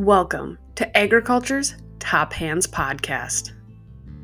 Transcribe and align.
Welcome 0.00 0.58
to 0.76 0.96
Agriculture's 0.96 1.74
Top 1.98 2.32
Hands 2.32 2.66
Podcast. 2.66 3.52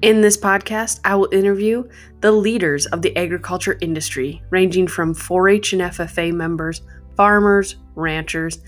In 0.01 0.23
this 0.23 0.39
podcast, 0.39 1.01
I 1.05 1.17
will 1.17 1.29
interview 1.31 1.87
the 2.23 2.33
leaders 2.33 2.87
of 2.87 3.03
the 3.03 3.15
agriculture 3.15 3.77
industry, 3.83 4.43
ranging 4.49 4.89
from 4.89 5.13
4 5.13 5.51
H 5.51 5.75
and 5.75 5.83
FFA 5.83 6.33
members, 6.33 6.81
farmers, 7.15 7.77
ranchers, 7.95 8.61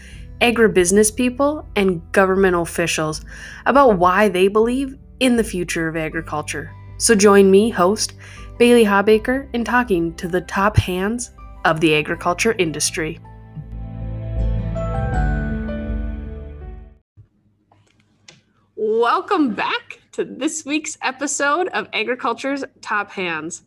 agribusiness 0.43 1.17
people, 1.17 1.67
and 1.77 2.03
government 2.13 2.55
officials 2.55 3.25
about 3.65 3.97
why 3.97 4.29
they 4.29 4.49
believe 4.49 4.99
in 5.19 5.35
the 5.35 5.45
future 5.45 5.89
of 5.89 5.97
agriculture. 5.97 6.71
So 6.99 7.15
join 7.15 7.51
me, 7.51 7.71
host 7.71 8.13
Bailey 8.59 8.85
Habaker, 8.85 9.49
in 9.55 9.65
talking 9.65 10.15
to 10.17 10.29
the 10.29 10.43
top 10.43 10.77
hands 10.77 11.31
of 11.65 11.81
the 11.81 11.95
agriculture 11.95 12.53
industry. 12.59 13.19
Welcome 18.81 19.57
back 19.57 19.99
to 20.13 20.25
this 20.25 20.65
week's 20.65 20.97
episode 21.03 21.67
of 21.71 21.89
Agriculture's 21.93 22.63
Top 22.81 23.11
Hands. 23.11 23.61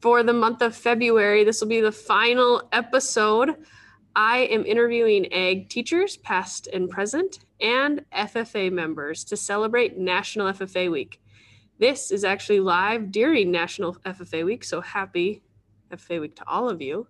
For 0.00 0.22
the 0.22 0.34
month 0.34 0.60
of 0.60 0.76
February, 0.76 1.44
this 1.44 1.62
will 1.62 1.68
be 1.68 1.80
the 1.80 1.90
final 1.90 2.68
episode. 2.70 3.56
I 4.14 4.40
am 4.40 4.66
interviewing 4.66 5.32
ag 5.32 5.70
teachers, 5.70 6.18
past 6.18 6.66
and 6.66 6.90
present, 6.90 7.38
and 7.58 8.04
FFA 8.14 8.70
members 8.70 9.24
to 9.24 9.36
celebrate 9.38 9.96
National 9.96 10.52
FFA 10.52 10.92
Week. 10.92 11.22
This 11.78 12.10
is 12.10 12.22
actually 12.22 12.60
live 12.60 13.10
during 13.10 13.50
National 13.50 13.94
FFA 14.04 14.44
Week, 14.44 14.62
so 14.62 14.82
happy 14.82 15.42
FFA 15.90 16.20
Week 16.20 16.36
to 16.36 16.46
all 16.46 16.68
of 16.68 16.82
you. 16.82 17.06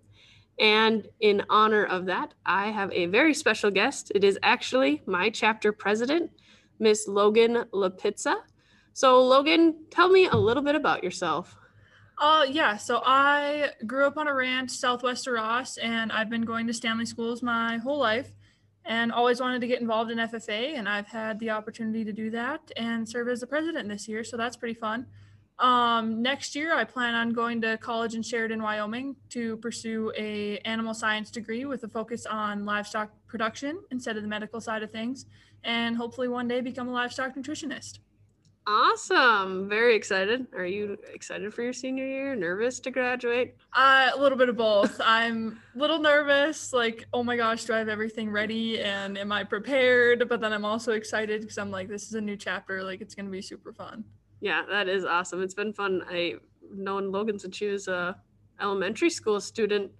And 0.60 1.08
in 1.18 1.42
honor 1.50 1.84
of 1.84 2.06
that, 2.06 2.32
I 2.46 2.68
have 2.68 2.92
a 2.92 3.06
very 3.06 3.34
special 3.34 3.72
guest. 3.72 4.12
It 4.14 4.22
is 4.22 4.38
actually 4.44 5.02
my 5.04 5.30
chapter 5.30 5.72
president, 5.72 6.30
Miss 6.78 7.08
Logan 7.08 7.64
Lapica. 7.72 8.36
So, 8.92 9.22
Logan, 9.22 9.84
tell 9.90 10.08
me 10.08 10.26
a 10.26 10.36
little 10.36 10.62
bit 10.62 10.74
about 10.74 11.02
yourself. 11.02 11.56
Uh, 12.18 12.46
yeah. 12.48 12.76
So 12.76 13.02
I 13.04 13.70
grew 13.86 14.06
up 14.06 14.16
on 14.16 14.28
a 14.28 14.34
ranch 14.34 14.70
southwest 14.70 15.26
of 15.26 15.34
Ross, 15.34 15.76
and 15.78 16.12
I've 16.12 16.30
been 16.30 16.44
going 16.44 16.66
to 16.68 16.72
Stanley 16.72 17.06
schools 17.06 17.42
my 17.42 17.78
whole 17.78 17.98
life, 17.98 18.30
and 18.84 19.10
always 19.10 19.40
wanted 19.40 19.60
to 19.62 19.66
get 19.66 19.80
involved 19.80 20.10
in 20.10 20.18
FFA. 20.18 20.78
And 20.78 20.88
I've 20.88 21.08
had 21.08 21.40
the 21.40 21.50
opportunity 21.50 22.04
to 22.04 22.12
do 22.12 22.30
that 22.30 22.70
and 22.76 23.08
serve 23.08 23.28
as 23.28 23.40
the 23.40 23.46
president 23.46 23.88
this 23.88 24.06
year, 24.06 24.22
so 24.22 24.36
that's 24.36 24.56
pretty 24.56 24.74
fun. 24.74 25.06
Um, 25.58 26.20
next 26.20 26.56
year, 26.56 26.74
I 26.74 26.84
plan 26.84 27.14
on 27.14 27.32
going 27.32 27.60
to 27.62 27.78
college 27.78 28.14
in 28.14 28.22
Sheridan, 28.22 28.62
Wyoming, 28.62 29.16
to 29.30 29.56
pursue 29.58 30.12
a 30.16 30.58
animal 30.58 30.94
science 30.94 31.30
degree 31.30 31.64
with 31.64 31.84
a 31.84 31.88
focus 31.88 32.26
on 32.26 32.64
livestock 32.64 33.10
production 33.34 33.80
instead 33.90 34.16
of 34.16 34.22
the 34.22 34.28
medical 34.28 34.60
side 34.60 34.84
of 34.84 34.92
things, 34.92 35.26
and 35.64 35.96
hopefully 35.96 36.28
one 36.28 36.46
day 36.46 36.60
become 36.60 36.88
a 36.88 36.92
livestock 36.92 37.34
nutritionist. 37.34 37.98
Awesome. 38.64 39.68
Very 39.68 39.96
excited. 39.96 40.46
Are 40.56 40.64
you 40.64 40.96
excited 41.12 41.52
for 41.52 41.62
your 41.62 41.72
senior 41.72 42.06
year? 42.06 42.36
Nervous 42.36 42.78
to 42.80 42.92
graduate? 42.92 43.56
Uh, 43.72 44.10
a 44.14 44.18
little 44.18 44.38
bit 44.38 44.48
of 44.48 44.56
both. 44.56 45.00
I'm 45.04 45.60
a 45.74 45.78
little 45.78 45.98
nervous, 45.98 46.72
like, 46.72 47.06
oh 47.12 47.24
my 47.24 47.36
gosh, 47.36 47.64
do 47.64 47.74
I 47.74 47.78
have 47.78 47.88
everything 47.88 48.30
ready? 48.30 48.80
And 48.80 49.18
am 49.18 49.32
I 49.32 49.42
prepared? 49.42 50.28
But 50.28 50.40
then 50.40 50.52
I'm 50.52 50.64
also 50.64 50.92
excited 50.92 51.40
because 51.40 51.58
I'm 51.58 51.72
like, 51.72 51.88
this 51.88 52.06
is 52.06 52.14
a 52.14 52.20
new 52.20 52.36
chapter. 52.36 52.84
Like, 52.84 53.00
it's 53.00 53.16
going 53.16 53.26
to 53.26 53.32
be 53.32 53.42
super 53.42 53.72
fun. 53.72 54.04
Yeah, 54.40 54.62
that 54.70 54.88
is 54.88 55.04
awesome. 55.04 55.42
It's 55.42 55.54
been 55.54 55.72
fun. 55.72 56.02
I 56.08 56.34
known 56.72 57.10
Logan 57.10 57.38
since 57.40 57.56
she 57.56 57.66
was 57.66 57.88
a 57.88 58.16
elementary 58.60 59.10
school 59.10 59.40
student. 59.40 59.90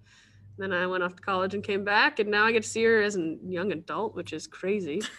Then 0.57 0.71
I 0.71 0.87
went 0.87 1.03
off 1.03 1.15
to 1.15 1.21
college 1.21 1.53
and 1.53 1.63
came 1.63 1.83
back, 1.83 2.19
and 2.19 2.31
now 2.31 2.45
I 2.45 2.51
get 2.51 2.63
to 2.63 2.69
see 2.69 2.83
her 2.83 3.01
as 3.01 3.17
a 3.17 3.37
young 3.45 3.71
adult, 3.71 4.15
which 4.15 4.33
is 4.33 4.47
crazy. 4.47 5.01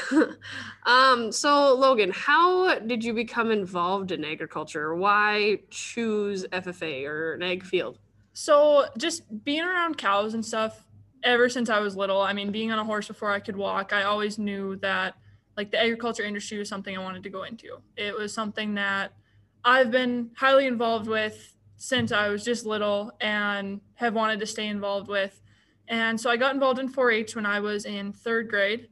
um, 0.86 1.30
so 1.32 1.74
Logan, 1.74 2.10
how 2.14 2.78
did 2.78 3.04
you 3.04 3.12
become 3.12 3.50
involved 3.50 4.12
in 4.12 4.24
agriculture? 4.24 4.94
Why 4.94 5.60
choose 5.70 6.46
FFA 6.46 7.06
or 7.06 7.34
an 7.34 7.42
ag 7.42 7.64
field? 7.64 7.98
So 8.32 8.86
just 8.96 9.44
being 9.44 9.62
around 9.62 9.98
cows 9.98 10.34
and 10.34 10.44
stuff 10.44 10.86
ever 11.22 11.48
since 11.48 11.68
I 11.68 11.78
was 11.80 11.96
little. 11.96 12.20
I 12.20 12.32
mean, 12.32 12.50
being 12.50 12.72
on 12.72 12.78
a 12.78 12.84
horse 12.84 13.08
before 13.08 13.30
I 13.30 13.40
could 13.40 13.56
walk, 13.56 13.92
I 13.92 14.04
always 14.04 14.38
knew 14.38 14.76
that 14.76 15.14
like 15.56 15.70
the 15.70 15.80
agriculture 15.80 16.22
industry 16.22 16.58
was 16.58 16.68
something 16.68 16.96
I 16.96 17.02
wanted 17.02 17.22
to 17.24 17.30
go 17.30 17.42
into. 17.42 17.78
It 17.96 18.16
was 18.16 18.32
something 18.32 18.74
that 18.74 19.12
I've 19.64 19.90
been 19.90 20.30
highly 20.36 20.66
involved 20.66 21.06
with 21.06 21.54
since 21.82 22.12
I 22.12 22.28
was 22.28 22.44
just 22.44 22.64
little 22.64 23.10
and 23.20 23.80
have 23.94 24.14
wanted 24.14 24.38
to 24.38 24.46
stay 24.46 24.68
involved 24.68 25.08
with. 25.08 25.40
And 25.88 26.18
so 26.18 26.30
I 26.30 26.36
got 26.36 26.54
involved 26.54 26.78
in 26.78 26.88
4-H 26.88 27.34
when 27.34 27.44
I 27.44 27.58
was 27.58 27.86
in 27.86 28.12
third 28.12 28.48
grade 28.48 28.86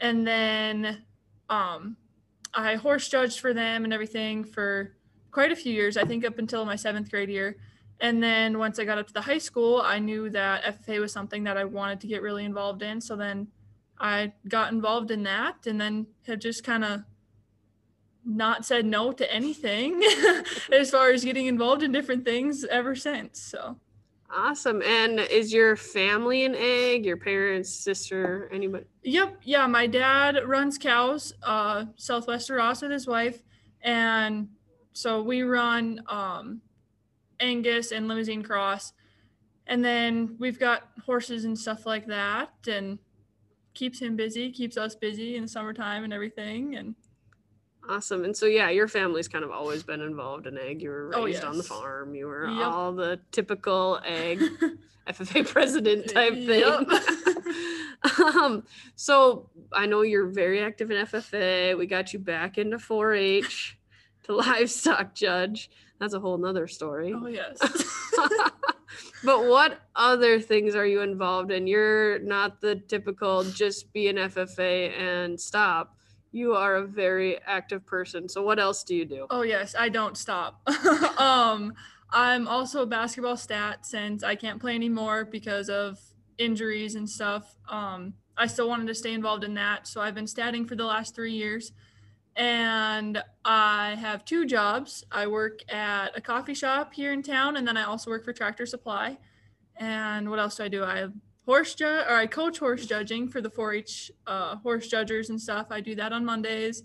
and 0.00 0.26
then 0.26 1.04
um, 1.48 1.96
I 2.52 2.74
horse 2.74 3.08
judged 3.08 3.38
for 3.38 3.54
them 3.54 3.84
and 3.84 3.92
everything 3.92 4.42
for 4.42 4.96
quite 5.30 5.52
a 5.52 5.56
few 5.56 5.72
years. 5.72 5.96
I 5.96 6.04
think 6.04 6.24
up 6.24 6.40
until 6.40 6.64
my 6.64 6.74
seventh 6.74 7.12
grade 7.12 7.28
year. 7.28 7.58
And 8.00 8.20
then 8.20 8.58
once 8.58 8.80
I 8.80 8.84
got 8.84 8.98
up 8.98 9.06
to 9.06 9.12
the 9.12 9.20
high 9.20 9.38
school, 9.38 9.80
I 9.80 10.00
knew 10.00 10.28
that 10.30 10.64
FFA 10.64 10.98
was 10.98 11.12
something 11.12 11.44
that 11.44 11.56
I 11.56 11.62
wanted 11.62 12.00
to 12.00 12.08
get 12.08 12.22
really 12.22 12.44
involved 12.44 12.82
in. 12.82 13.00
So 13.00 13.14
then 13.14 13.46
I 14.00 14.32
got 14.48 14.72
involved 14.72 15.12
in 15.12 15.22
that 15.22 15.64
and 15.68 15.80
then 15.80 16.08
have 16.26 16.40
just 16.40 16.64
kind 16.64 16.84
of 16.84 17.02
not 18.24 18.64
said 18.64 18.86
no 18.86 19.12
to 19.12 19.32
anything 19.32 20.02
as 20.72 20.90
far 20.90 21.10
as 21.10 21.24
getting 21.24 21.46
involved 21.46 21.82
in 21.82 21.92
different 21.92 22.24
things 22.24 22.64
ever 22.64 22.94
since. 22.94 23.40
So 23.40 23.76
Awesome. 24.34 24.80
And 24.82 25.20
is 25.20 25.52
your 25.52 25.76
family 25.76 26.46
an 26.46 26.54
egg? 26.54 27.04
Your 27.04 27.18
parents, 27.18 27.68
sister, 27.68 28.48
anybody? 28.50 28.86
Yep. 29.02 29.40
Yeah. 29.42 29.66
My 29.66 29.86
dad 29.86 30.38
runs 30.46 30.78
cows, 30.78 31.34
uh, 31.42 31.84
Southwest 31.96 32.48
Ross 32.48 32.80
with 32.80 32.92
his 32.92 33.06
wife. 33.06 33.42
And 33.82 34.48
so 34.94 35.22
we 35.22 35.42
run 35.42 36.02
um, 36.08 36.62
Angus 37.40 37.92
and 37.92 38.08
Limousin 38.08 38.42
Cross. 38.42 38.94
And 39.66 39.84
then 39.84 40.36
we've 40.38 40.58
got 40.58 40.88
horses 41.04 41.44
and 41.44 41.58
stuff 41.58 41.84
like 41.84 42.06
that. 42.06 42.52
And 42.66 42.98
keeps 43.74 44.00
him 44.00 44.16
busy, 44.16 44.50
keeps 44.50 44.78
us 44.78 44.94
busy 44.94 45.36
in 45.36 45.42
the 45.42 45.48
summertime 45.48 46.04
and 46.04 46.12
everything. 46.12 46.76
And 46.76 46.94
Awesome. 47.88 48.24
And 48.24 48.36
so, 48.36 48.46
yeah, 48.46 48.70
your 48.70 48.86
family's 48.86 49.28
kind 49.28 49.44
of 49.44 49.50
always 49.50 49.82
been 49.82 50.00
involved 50.00 50.46
in 50.46 50.56
egg. 50.56 50.82
You 50.82 50.90
were 50.90 51.08
raised 51.08 51.18
oh, 51.18 51.26
yes. 51.26 51.44
on 51.44 51.56
the 51.56 51.64
farm. 51.64 52.14
You 52.14 52.26
were 52.26 52.48
yep. 52.48 52.66
all 52.66 52.92
the 52.92 53.20
typical 53.32 54.00
egg 54.04 54.40
FFA 55.08 55.46
president 55.46 56.08
type 56.08 56.34
thing. 56.34 56.60
Yep. 56.60 56.88
um, 58.20 58.64
so 58.96 59.50
I 59.72 59.86
know 59.86 60.02
you're 60.02 60.26
very 60.26 60.60
active 60.60 60.90
in 60.90 61.06
FFA. 61.06 61.76
We 61.76 61.86
got 61.86 62.12
you 62.12 62.18
back 62.18 62.58
into 62.58 62.76
4-H 62.76 63.78
to 64.24 64.34
livestock 64.34 65.14
judge. 65.14 65.70
That's 65.98 66.14
a 66.14 66.20
whole 66.20 66.38
nother 66.38 66.66
story. 66.66 67.12
Oh 67.14 67.26
yes. 67.26 67.58
but 69.24 69.46
what 69.46 69.80
other 69.94 70.40
things 70.40 70.74
are 70.74 70.86
you 70.86 71.02
involved 71.02 71.52
in? 71.52 71.66
You're 71.66 72.18
not 72.20 72.60
the 72.60 72.76
typical 72.76 73.44
just 73.44 73.92
be 73.92 74.08
an 74.08 74.16
FFA 74.16 74.98
and 74.98 75.40
stop 75.40 75.96
you 76.32 76.54
are 76.54 76.76
a 76.76 76.86
very 76.86 77.40
active 77.46 77.84
person. 77.86 78.28
So 78.28 78.42
what 78.42 78.58
else 78.58 78.82
do 78.82 78.94
you 78.94 79.04
do? 79.04 79.26
Oh 79.30 79.42
yes, 79.42 79.74
I 79.78 79.90
don't 79.90 80.16
stop. 80.16 80.66
um, 81.18 81.74
I'm 82.10 82.48
also 82.48 82.82
a 82.82 82.86
basketball 82.86 83.36
stat 83.36 83.86
since 83.86 84.24
I 84.24 84.34
can't 84.34 84.60
play 84.60 84.74
anymore 84.74 85.26
because 85.26 85.68
of 85.68 85.98
injuries 86.38 86.94
and 86.94 87.08
stuff. 87.08 87.56
Um, 87.68 88.14
I 88.36 88.46
still 88.46 88.68
wanted 88.68 88.86
to 88.88 88.94
stay 88.94 89.12
involved 89.12 89.44
in 89.44 89.54
that, 89.54 89.86
so 89.86 90.00
I've 90.00 90.14
been 90.14 90.24
statting 90.24 90.66
for 90.66 90.74
the 90.74 90.86
last 90.86 91.14
three 91.14 91.32
years. 91.32 91.72
And 92.34 93.22
I 93.44 93.94
have 94.00 94.24
two 94.24 94.46
jobs. 94.46 95.04
I 95.12 95.26
work 95.26 95.60
at 95.70 96.16
a 96.16 96.20
coffee 96.20 96.54
shop 96.54 96.94
here 96.94 97.12
in 97.12 97.22
town, 97.22 97.58
and 97.58 97.68
then 97.68 97.76
I 97.76 97.84
also 97.84 98.10
work 98.10 98.24
for 98.24 98.32
Tractor 98.32 98.64
Supply. 98.64 99.18
And 99.76 100.30
what 100.30 100.38
else 100.38 100.56
do 100.56 100.64
I 100.64 100.68
do? 100.68 100.82
I 100.82 101.08
horse 101.44 101.74
judge 101.74 102.06
or 102.06 102.14
I 102.14 102.26
coach 102.26 102.58
horse 102.58 102.86
judging 102.86 103.28
for 103.28 103.40
the 103.40 103.50
4-H 103.50 104.12
uh, 104.26 104.56
horse 104.56 104.88
judgers 104.88 105.30
and 105.30 105.40
stuff. 105.40 105.66
I 105.70 105.80
do 105.80 105.94
that 105.96 106.12
on 106.12 106.24
Mondays, 106.24 106.82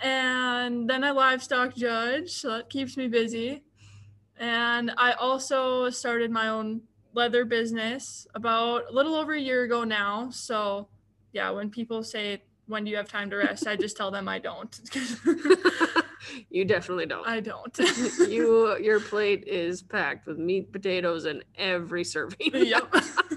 and 0.00 0.88
then 0.88 1.04
I 1.04 1.10
livestock 1.10 1.74
judge, 1.74 2.30
so 2.30 2.50
that 2.50 2.70
keeps 2.70 2.96
me 2.96 3.08
busy. 3.08 3.62
And 4.38 4.92
I 4.98 5.12
also 5.12 5.90
started 5.90 6.30
my 6.30 6.48
own 6.48 6.82
leather 7.14 7.44
business 7.44 8.26
about 8.34 8.90
a 8.90 8.92
little 8.92 9.14
over 9.14 9.32
a 9.32 9.40
year 9.40 9.64
ago 9.64 9.84
now. 9.84 10.28
So 10.30 10.88
yeah, 11.32 11.50
when 11.50 11.70
people 11.70 12.02
say 12.02 12.42
when 12.66 12.84
do 12.84 12.90
you 12.90 12.96
have 12.96 13.08
time 13.08 13.30
to 13.30 13.36
rest, 13.36 13.66
I 13.66 13.76
just 13.76 13.96
tell 13.96 14.10
them 14.10 14.28
I 14.28 14.38
don't. 14.38 14.80
you 16.50 16.64
definitely 16.64 17.06
don't. 17.06 17.26
I 17.26 17.40
don't. 17.40 17.78
you 18.28 18.76
your 18.78 19.00
plate 19.00 19.44
is 19.46 19.82
packed 19.82 20.26
with 20.26 20.38
meat, 20.38 20.72
potatoes, 20.72 21.24
and 21.24 21.44
every 21.56 22.04
serving. 22.04 22.50
yep 22.52 22.92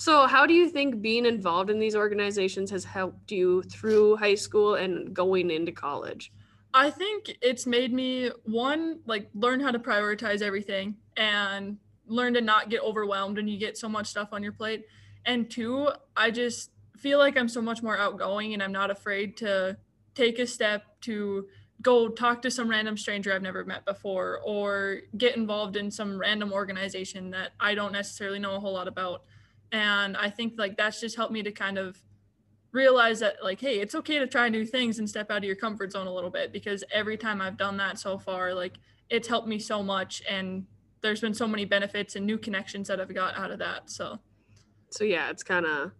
so 0.00 0.26
how 0.26 0.46
do 0.46 0.54
you 0.54 0.68
think 0.68 1.02
being 1.02 1.26
involved 1.26 1.70
in 1.70 1.78
these 1.78 1.94
organizations 1.94 2.70
has 2.70 2.84
helped 2.84 3.30
you 3.30 3.62
through 3.62 4.16
high 4.16 4.34
school 4.34 4.74
and 4.74 5.14
going 5.14 5.50
into 5.50 5.72
college 5.72 6.32
i 6.74 6.90
think 6.90 7.36
it's 7.42 7.66
made 7.66 7.92
me 7.92 8.30
one 8.44 9.00
like 9.06 9.28
learn 9.34 9.60
how 9.60 9.70
to 9.70 9.78
prioritize 9.78 10.42
everything 10.42 10.96
and 11.16 11.78
learn 12.06 12.34
to 12.34 12.40
not 12.40 12.70
get 12.70 12.82
overwhelmed 12.82 13.36
when 13.36 13.46
you 13.46 13.58
get 13.58 13.76
so 13.76 13.88
much 13.88 14.06
stuff 14.06 14.30
on 14.32 14.42
your 14.42 14.52
plate 14.52 14.84
and 15.26 15.50
two 15.50 15.88
i 16.16 16.30
just 16.30 16.70
feel 17.00 17.18
like 17.18 17.36
I'm 17.36 17.48
so 17.48 17.62
much 17.62 17.82
more 17.82 17.98
outgoing 17.98 18.52
and 18.52 18.62
I'm 18.62 18.72
not 18.72 18.90
afraid 18.90 19.36
to 19.38 19.78
take 20.14 20.38
a 20.38 20.46
step 20.46 20.84
to 21.02 21.48
go 21.82 22.08
talk 22.10 22.42
to 22.42 22.50
some 22.50 22.68
random 22.68 22.96
stranger 22.98 23.32
I've 23.32 23.42
never 23.42 23.64
met 23.64 23.86
before 23.86 24.40
or 24.44 25.00
get 25.16 25.36
involved 25.36 25.76
in 25.76 25.90
some 25.90 26.18
random 26.18 26.52
organization 26.52 27.30
that 27.30 27.52
I 27.58 27.74
don't 27.74 27.92
necessarily 27.92 28.38
know 28.38 28.54
a 28.54 28.60
whole 28.60 28.74
lot 28.74 28.86
about. 28.86 29.24
And 29.72 30.16
I 30.16 30.30
think 30.30 30.54
like 30.56 30.76
that's 30.76 31.00
just 31.00 31.16
helped 31.16 31.32
me 31.32 31.42
to 31.42 31.52
kind 31.52 31.78
of 31.78 32.02
realize 32.72 33.20
that 33.20 33.36
like 33.42 33.60
hey 33.60 33.80
it's 33.80 33.94
okay 33.94 34.18
to 34.18 34.26
try 34.26 34.48
new 34.48 34.64
things 34.64 34.98
and 34.98 35.08
step 35.08 35.30
out 35.30 35.38
of 35.38 35.44
your 35.44 35.56
comfort 35.56 35.92
zone 35.92 36.06
a 36.06 36.12
little 36.12 36.30
bit 36.30 36.52
because 36.52 36.84
every 36.92 37.16
time 37.16 37.40
i've 37.40 37.56
done 37.56 37.76
that 37.76 37.98
so 37.98 38.16
far 38.18 38.54
like 38.54 38.74
it's 39.08 39.26
helped 39.26 39.48
me 39.48 39.58
so 39.58 39.82
much 39.82 40.22
and 40.28 40.64
there's 41.00 41.20
been 41.20 41.34
so 41.34 41.48
many 41.48 41.64
benefits 41.64 42.14
and 42.14 42.24
new 42.24 42.38
connections 42.38 42.86
that 42.88 43.00
i've 43.00 43.12
got 43.12 43.36
out 43.36 43.50
of 43.50 43.58
that. 43.58 43.90
So 43.90 44.18
so 44.90 45.04
yeah 45.04 45.30
it's 45.30 45.42
kind 45.42 45.66
of 45.66 45.92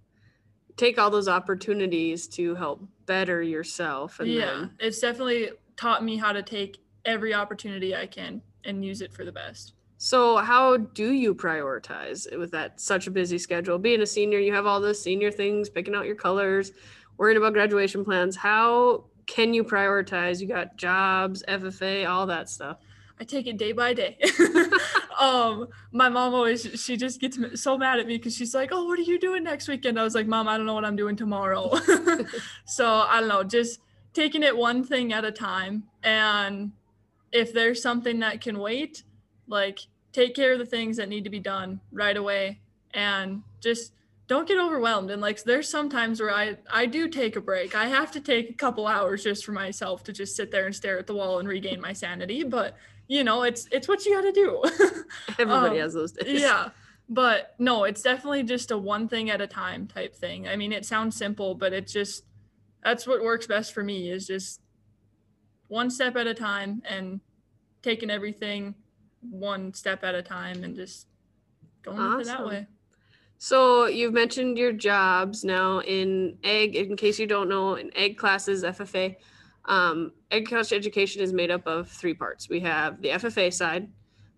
take 0.76 0.98
all 0.98 1.10
those 1.10 1.28
opportunities 1.28 2.28
to 2.28 2.54
help 2.54 2.86
better 3.06 3.42
yourself 3.42 4.20
and 4.20 4.30
yeah 4.30 4.46
then... 4.46 4.70
it's 4.78 5.00
definitely 5.00 5.50
taught 5.76 6.04
me 6.04 6.16
how 6.16 6.32
to 6.32 6.42
take 6.42 6.78
every 7.04 7.34
opportunity 7.34 7.96
i 7.96 8.06
can 8.06 8.42
and 8.64 8.84
use 8.84 9.00
it 9.00 9.12
for 9.12 9.24
the 9.24 9.32
best 9.32 9.74
so 10.02 10.38
how 10.38 10.78
do 10.78 11.12
you 11.12 11.34
prioritize 11.34 12.26
with 12.38 12.50
that 12.52 12.80
such 12.80 13.06
a 13.06 13.10
busy 13.10 13.36
schedule? 13.36 13.78
Being 13.78 14.00
a 14.00 14.06
senior, 14.06 14.38
you 14.38 14.50
have 14.54 14.64
all 14.64 14.80
the 14.80 14.94
senior 14.94 15.30
things, 15.30 15.68
picking 15.68 15.94
out 15.94 16.06
your 16.06 16.14
colors, 16.14 16.72
worrying 17.18 17.36
about 17.36 17.52
graduation 17.52 18.02
plans. 18.02 18.34
How 18.34 19.04
can 19.26 19.52
you 19.52 19.62
prioritize? 19.62 20.40
You 20.40 20.46
got 20.46 20.78
jobs, 20.78 21.44
FFA, 21.46 22.08
all 22.08 22.26
that 22.28 22.48
stuff. 22.48 22.78
I 23.20 23.24
take 23.24 23.46
it 23.46 23.58
day 23.58 23.72
by 23.72 23.92
day. 23.92 24.16
um, 25.20 25.68
my 25.92 26.08
mom 26.08 26.32
always 26.32 26.62
she 26.82 26.96
just 26.96 27.20
gets 27.20 27.38
so 27.60 27.76
mad 27.76 28.00
at 28.00 28.06
me 28.06 28.16
because 28.16 28.34
she's 28.34 28.54
like, 28.54 28.70
"Oh, 28.72 28.86
what 28.86 28.98
are 28.98 29.02
you 29.02 29.18
doing 29.18 29.44
next 29.44 29.68
weekend?" 29.68 30.00
I 30.00 30.02
was 30.02 30.14
like, 30.14 30.26
"Mom, 30.26 30.48
I 30.48 30.56
don't 30.56 30.64
know 30.64 30.72
what 30.72 30.86
I'm 30.86 30.96
doing 30.96 31.14
tomorrow." 31.14 31.74
so 32.64 32.86
I 32.86 33.20
don't 33.20 33.28
know, 33.28 33.42
just 33.42 33.80
taking 34.14 34.42
it 34.42 34.56
one 34.56 34.82
thing 34.82 35.12
at 35.12 35.26
a 35.26 35.30
time, 35.30 35.82
and 36.02 36.72
if 37.32 37.52
there's 37.52 37.82
something 37.82 38.20
that 38.20 38.40
can 38.40 38.58
wait, 38.58 39.02
like 39.50 39.80
take 40.12 40.34
care 40.34 40.52
of 40.52 40.58
the 40.58 40.66
things 40.66 40.96
that 40.96 41.08
need 41.08 41.24
to 41.24 41.30
be 41.30 41.38
done 41.38 41.80
right 41.92 42.16
away 42.16 42.60
and 42.94 43.42
just 43.60 43.92
don't 44.26 44.46
get 44.46 44.58
overwhelmed. 44.58 45.10
And 45.10 45.20
like 45.20 45.42
there's 45.42 45.68
sometimes 45.68 46.20
where 46.20 46.30
i 46.30 46.56
i 46.70 46.86
do 46.86 47.08
take 47.08 47.36
a 47.36 47.40
break. 47.40 47.74
I 47.74 47.86
have 47.86 48.10
to 48.12 48.20
take 48.20 48.50
a 48.50 48.54
couple 48.54 48.86
hours 48.86 49.24
just 49.24 49.44
for 49.44 49.52
myself 49.52 50.04
to 50.04 50.12
just 50.12 50.36
sit 50.36 50.50
there 50.50 50.66
and 50.66 50.74
stare 50.74 50.98
at 50.98 51.06
the 51.06 51.14
wall 51.14 51.40
and 51.40 51.48
regain 51.48 51.80
my 51.80 51.92
sanity. 51.92 52.44
But 52.44 52.76
you 53.08 53.24
know 53.24 53.42
it's 53.42 53.66
it's 53.72 53.88
what 53.88 54.04
you 54.04 54.14
got 54.14 54.22
to 54.22 54.32
do. 54.32 54.62
Everybody 55.38 55.76
um, 55.76 55.82
has 55.82 55.94
those 55.94 56.12
days. 56.12 56.40
yeah. 56.40 56.70
But 57.08 57.56
no 57.58 57.84
it's 57.84 58.02
definitely 58.02 58.44
just 58.44 58.70
a 58.70 58.78
one 58.78 59.08
thing 59.08 59.30
at 59.30 59.40
a 59.40 59.46
time 59.46 59.86
type 59.86 60.14
thing. 60.14 60.48
I 60.48 60.56
mean 60.56 60.72
it 60.72 60.86
sounds 60.86 61.16
simple 61.16 61.54
but 61.54 61.72
it's 61.72 61.92
just 61.92 62.24
that's 62.84 63.06
what 63.06 63.22
works 63.22 63.46
best 63.46 63.74
for 63.74 63.82
me 63.82 64.10
is 64.10 64.26
just 64.26 64.60
one 65.68 65.90
step 65.90 66.16
at 66.16 66.26
a 66.26 66.34
time 66.34 66.82
and 66.88 67.20
taking 67.82 68.10
everything 68.10 68.74
one 69.20 69.74
step 69.74 70.04
at 70.04 70.14
a 70.14 70.22
time 70.22 70.64
and 70.64 70.74
just 70.76 71.06
going 71.82 71.98
awesome. 71.98 72.24
that 72.24 72.46
way. 72.46 72.66
So 73.38 73.86
you've 73.86 74.12
mentioned 74.12 74.58
your 74.58 74.72
jobs 74.72 75.44
now 75.44 75.80
in 75.80 76.38
egg. 76.44 76.76
In 76.76 76.96
case 76.96 77.18
you 77.18 77.26
don't 77.26 77.48
know, 77.48 77.76
in 77.76 77.90
egg 77.96 78.18
classes, 78.18 78.62
FFA, 78.62 79.16
um, 79.64 80.12
agriculture 80.30 80.74
education 80.74 81.22
is 81.22 81.32
made 81.32 81.50
up 81.50 81.66
of 81.66 81.88
three 81.88 82.14
parts. 82.14 82.48
We 82.48 82.60
have 82.60 83.00
the 83.00 83.08
FFA 83.08 83.52
side, 83.52 83.88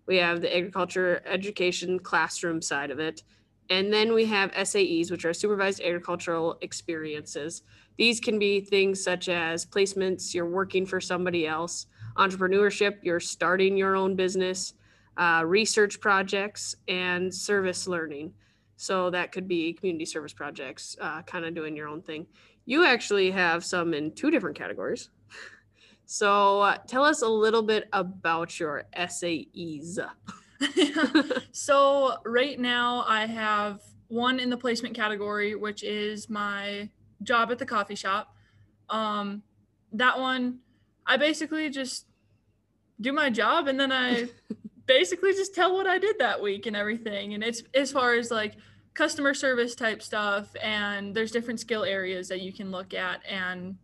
we 0.05 0.17
have 0.17 0.41
the 0.41 0.55
agriculture 0.55 1.21
education 1.25 1.99
classroom 1.99 2.61
side 2.61 2.91
of 2.91 2.99
it, 2.99 3.23
and 3.69 3.91
then 3.91 4.13
we 4.13 4.25
have 4.25 4.51
SAEs, 4.51 5.11
which 5.11 5.25
are 5.25 5.33
supervised 5.33 5.81
agricultural 5.81 6.57
experiences. 6.61 7.63
These 7.97 8.19
can 8.19 8.39
be 8.39 8.61
things 8.61 9.03
such 9.03 9.29
as 9.29 9.65
placements, 9.65 10.33
you're 10.33 10.49
working 10.49 10.85
for 10.85 10.99
somebody 10.99 11.47
else, 11.47 11.87
entrepreneurship, 12.17 12.97
you're 13.01 13.19
starting 13.19 13.77
your 13.77 13.95
own 13.95 14.15
business, 14.15 14.73
uh, 15.17 15.43
research 15.45 15.99
projects, 15.99 16.75
and 16.87 17.33
service 17.33 17.87
learning. 17.87 18.33
So 18.75 19.09
that 19.11 19.31
could 19.31 19.47
be 19.47 19.73
community 19.73 20.05
service 20.05 20.33
projects, 20.33 20.95
uh, 20.99 21.21
kind 21.23 21.45
of 21.45 21.53
doing 21.53 21.75
your 21.75 21.87
own 21.87 22.01
thing. 22.01 22.25
You 22.65 22.85
actually 22.85 23.31
have 23.31 23.63
some 23.63 23.93
in 23.93 24.11
two 24.13 24.31
different 24.31 24.57
categories. 24.57 25.09
So 26.05 26.61
uh, 26.61 26.77
tell 26.85 27.05
us 27.05 27.21
a 27.21 27.27
little 27.27 27.63
bit 27.63 27.87
about 27.93 28.59
your 28.59 28.83
SAEs. 28.95 29.99
so 31.53 32.17
right 32.25 32.59
now 32.59 33.05
I 33.07 33.25
have 33.25 33.79
one 34.09 34.39
in 34.39 34.49
the 34.49 34.57
placement 34.57 34.95
category, 34.95 35.55
which 35.55 35.81
is 35.81 36.29
my 36.29 36.89
job 37.23 37.51
at 37.51 37.57
the 37.57 37.65
coffee 37.65 37.95
shop. 37.95 38.35
Um, 38.89 39.41
that 39.93 40.19
one 40.19 40.59
I 41.05 41.17
basically 41.17 41.69
just 41.69 42.05
do 42.99 43.11
my 43.11 43.29
job 43.29 43.67
and 43.67 43.79
then 43.79 43.91
I 43.91 44.29
basically 44.85 45.33
just 45.33 45.55
tell 45.55 45.73
what 45.73 45.87
I 45.87 45.97
did 45.97 46.19
that 46.19 46.41
week 46.41 46.65
and 46.65 46.75
everything. 46.75 47.33
And 47.33 47.43
it's 47.43 47.63
as 47.73 47.91
far 47.91 48.13
as 48.13 48.31
like 48.31 48.55
customer 48.93 49.33
service 49.33 49.75
type 49.75 50.01
stuff 50.01 50.55
and 50.61 51.15
there's 51.15 51.31
different 51.31 51.59
skill 51.59 51.83
areas 51.83 52.27
that 52.27 52.41
you 52.41 52.53
can 52.53 52.71
look 52.71 52.93
at 52.93 53.21
and 53.27 53.77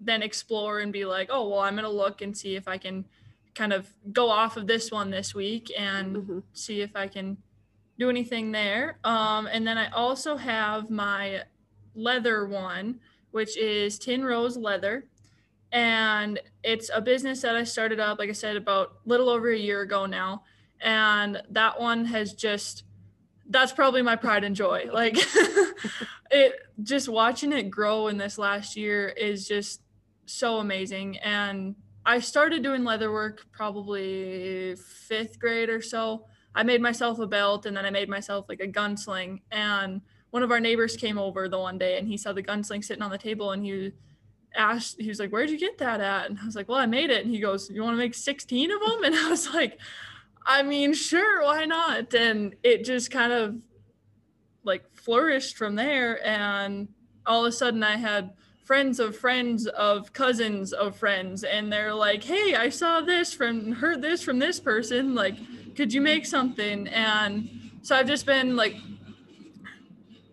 then 0.00 0.22
explore 0.22 0.78
and 0.78 0.92
be 0.92 1.04
like, 1.04 1.28
oh 1.30 1.48
well 1.48 1.60
I'm 1.60 1.76
gonna 1.76 1.90
look 1.90 2.22
and 2.22 2.36
see 2.36 2.56
if 2.56 2.66
I 2.66 2.78
can 2.78 3.04
kind 3.54 3.72
of 3.72 3.88
go 4.12 4.30
off 4.30 4.56
of 4.56 4.66
this 4.66 4.90
one 4.90 5.10
this 5.10 5.34
week 5.34 5.70
and 5.76 6.16
mm-hmm. 6.16 6.38
see 6.52 6.80
if 6.80 6.96
I 6.96 7.06
can 7.08 7.36
do 7.98 8.08
anything 8.08 8.52
there. 8.52 8.98
Um, 9.04 9.46
and 9.46 9.66
then 9.66 9.76
I 9.76 9.90
also 9.90 10.36
have 10.36 10.88
my 10.90 11.42
leather 11.94 12.46
one, 12.46 13.00
which 13.30 13.58
is 13.58 13.98
Tin 13.98 14.24
Rose 14.24 14.56
Leather 14.56 15.04
and 15.72 16.40
it's 16.62 16.90
a 16.92 17.00
business 17.00 17.42
that 17.42 17.56
I 17.56 17.64
started 17.64 18.00
up, 18.00 18.18
like 18.18 18.28
I 18.28 18.32
said, 18.32 18.56
about 18.56 18.96
little 19.04 19.28
over 19.28 19.50
a 19.50 19.58
year 19.58 19.82
ago 19.82 20.06
now. 20.06 20.42
And 20.80 21.42
that 21.50 21.80
one 21.80 22.06
has 22.06 22.32
just, 22.32 22.84
that's 23.48 23.72
probably 23.72 24.02
my 24.02 24.16
pride 24.16 24.44
and 24.44 24.56
joy. 24.56 24.88
Like 24.92 25.16
it, 26.30 26.54
just 26.82 27.08
watching 27.08 27.52
it 27.52 27.70
grow 27.70 28.08
in 28.08 28.16
this 28.16 28.38
last 28.38 28.76
year 28.76 29.08
is 29.08 29.46
just 29.46 29.82
so 30.26 30.58
amazing. 30.58 31.18
And 31.18 31.76
I 32.04 32.20
started 32.20 32.62
doing 32.62 32.84
leather 32.84 33.12
work 33.12 33.46
probably 33.52 34.74
fifth 34.76 35.38
grade 35.38 35.68
or 35.68 35.82
so. 35.82 36.26
I 36.54 36.64
made 36.64 36.80
myself 36.80 37.20
a 37.20 37.26
belt 37.26 37.66
and 37.66 37.76
then 37.76 37.86
I 37.86 37.90
made 37.90 38.08
myself 38.08 38.46
like 38.48 38.60
a 38.60 38.66
gunsling. 38.66 39.42
And 39.52 40.00
one 40.30 40.42
of 40.42 40.50
our 40.50 40.60
neighbors 40.60 40.96
came 40.96 41.18
over 41.18 41.48
the 41.48 41.58
one 41.58 41.78
day 41.78 41.98
and 41.98 42.08
he 42.08 42.16
saw 42.16 42.32
the 42.32 42.42
gunsling 42.42 42.84
sitting 42.84 43.02
on 43.02 43.10
the 43.10 43.18
table 43.18 43.52
and 43.52 43.64
he 43.64 43.92
asked, 44.54 45.00
he 45.00 45.08
was 45.08 45.18
like, 45.18 45.30
Where'd 45.30 45.50
you 45.50 45.58
get 45.58 45.78
that 45.78 46.00
at? 46.00 46.28
And 46.28 46.38
I 46.38 46.44
was 46.44 46.56
like, 46.56 46.68
Well, 46.68 46.78
I 46.78 46.86
made 46.86 47.10
it. 47.10 47.24
And 47.24 47.34
he 47.34 47.40
goes, 47.40 47.70
You 47.70 47.82
want 47.82 47.94
to 47.94 47.98
make 47.98 48.14
16 48.14 48.70
of 48.70 48.80
them? 48.80 49.04
And 49.04 49.14
I 49.14 49.28
was 49.28 49.52
like, 49.52 49.78
I 50.46 50.62
mean, 50.62 50.94
sure, 50.94 51.42
why 51.42 51.66
not? 51.66 52.14
And 52.14 52.56
it 52.62 52.84
just 52.84 53.10
kind 53.10 53.32
of 53.32 53.56
like 54.64 54.84
flourished 54.94 55.56
from 55.56 55.74
there. 55.74 56.24
And 56.26 56.88
all 57.26 57.44
of 57.44 57.48
a 57.48 57.52
sudden, 57.52 57.82
I 57.82 57.96
had 57.96 58.32
friends 58.64 59.00
of 59.00 59.16
friends 59.16 59.66
of 59.66 60.12
cousins 60.12 60.72
of 60.72 60.96
friends. 60.96 61.44
And 61.44 61.72
they're 61.72 61.94
like, 61.94 62.24
Hey, 62.24 62.54
I 62.54 62.68
saw 62.68 63.00
this 63.00 63.32
from, 63.32 63.72
heard 63.72 64.02
this 64.02 64.22
from 64.22 64.38
this 64.38 64.60
person. 64.60 65.14
Like, 65.14 65.36
could 65.76 65.92
you 65.92 66.00
make 66.00 66.26
something? 66.26 66.88
And 66.88 67.48
so 67.82 67.96
I've 67.96 68.06
just 68.06 68.26
been 68.26 68.56
like 68.56 68.76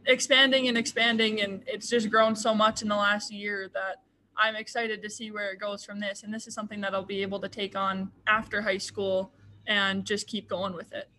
expanding 0.08 0.68
and 0.68 0.78
expanding 0.78 1.42
and 1.42 1.62
it's 1.68 1.90
just 1.90 2.10
grown 2.10 2.36
so 2.36 2.56
much 2.56 2.82
in 2.82 2.88
the 2.88 2.96
last 2.96 3.32
year 3.32 3.70
that 3.74 4.04
I'm 4.38 4.56
excited 4.56 5.02
to 5.02 5.10
see 5.10 5.32
where 5.32 5.52
it 5.52 5.60
goes 5.60 5.84
from 5.84 6.00
this. 6.00 6.24
And 6.24 6.34
this 6.34 6.48
is 6.48 6.54
something 6.54 6.82
that 6.82 6.94
I'll 6.94 7.04
be 7.04 7.22
able 7.22 7.40
to 7.40 7.50
take 7.50 7.76
on 7.76 8.12
after 8.28 8.62
high 8.62 8.78
school 8.78 9.34
and 9.66 10.06
just 10.06 10.28
keep 10.28 10.48
going 10.48 10.74
with 10.74 10.94
it. 10.94 11.10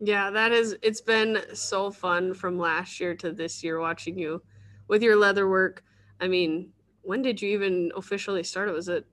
Yeah, 0.00 0.30
that 0.30 0.52
is, 0.52 0.76
it's 0.82 1.00
been 1.00 1.42
so 1.54 1.90
fun 1.90 2.34
from 2.34 2.58
last 2.58 3.00
year 3.00 3.14
to 3.16 3.32
this 3.32 3.62
year 3.62 3.80
watching 3.80 4.18
you 4.18 4.42
with 4.88 5.02
your 5.02 5.16
leather 5.16 5.48
work. 5.48 5.84
I 6.20 6.28
mean, 6.28 6.72
when 7.02 7.22
did 7.22 7.40
you 7.40 7.50
even 7.50 7.92
officially 7.96 8.42
start 8.42 8.68
it? 8.68 8.72
Was 8.72 8.88
it? 8.88 9.06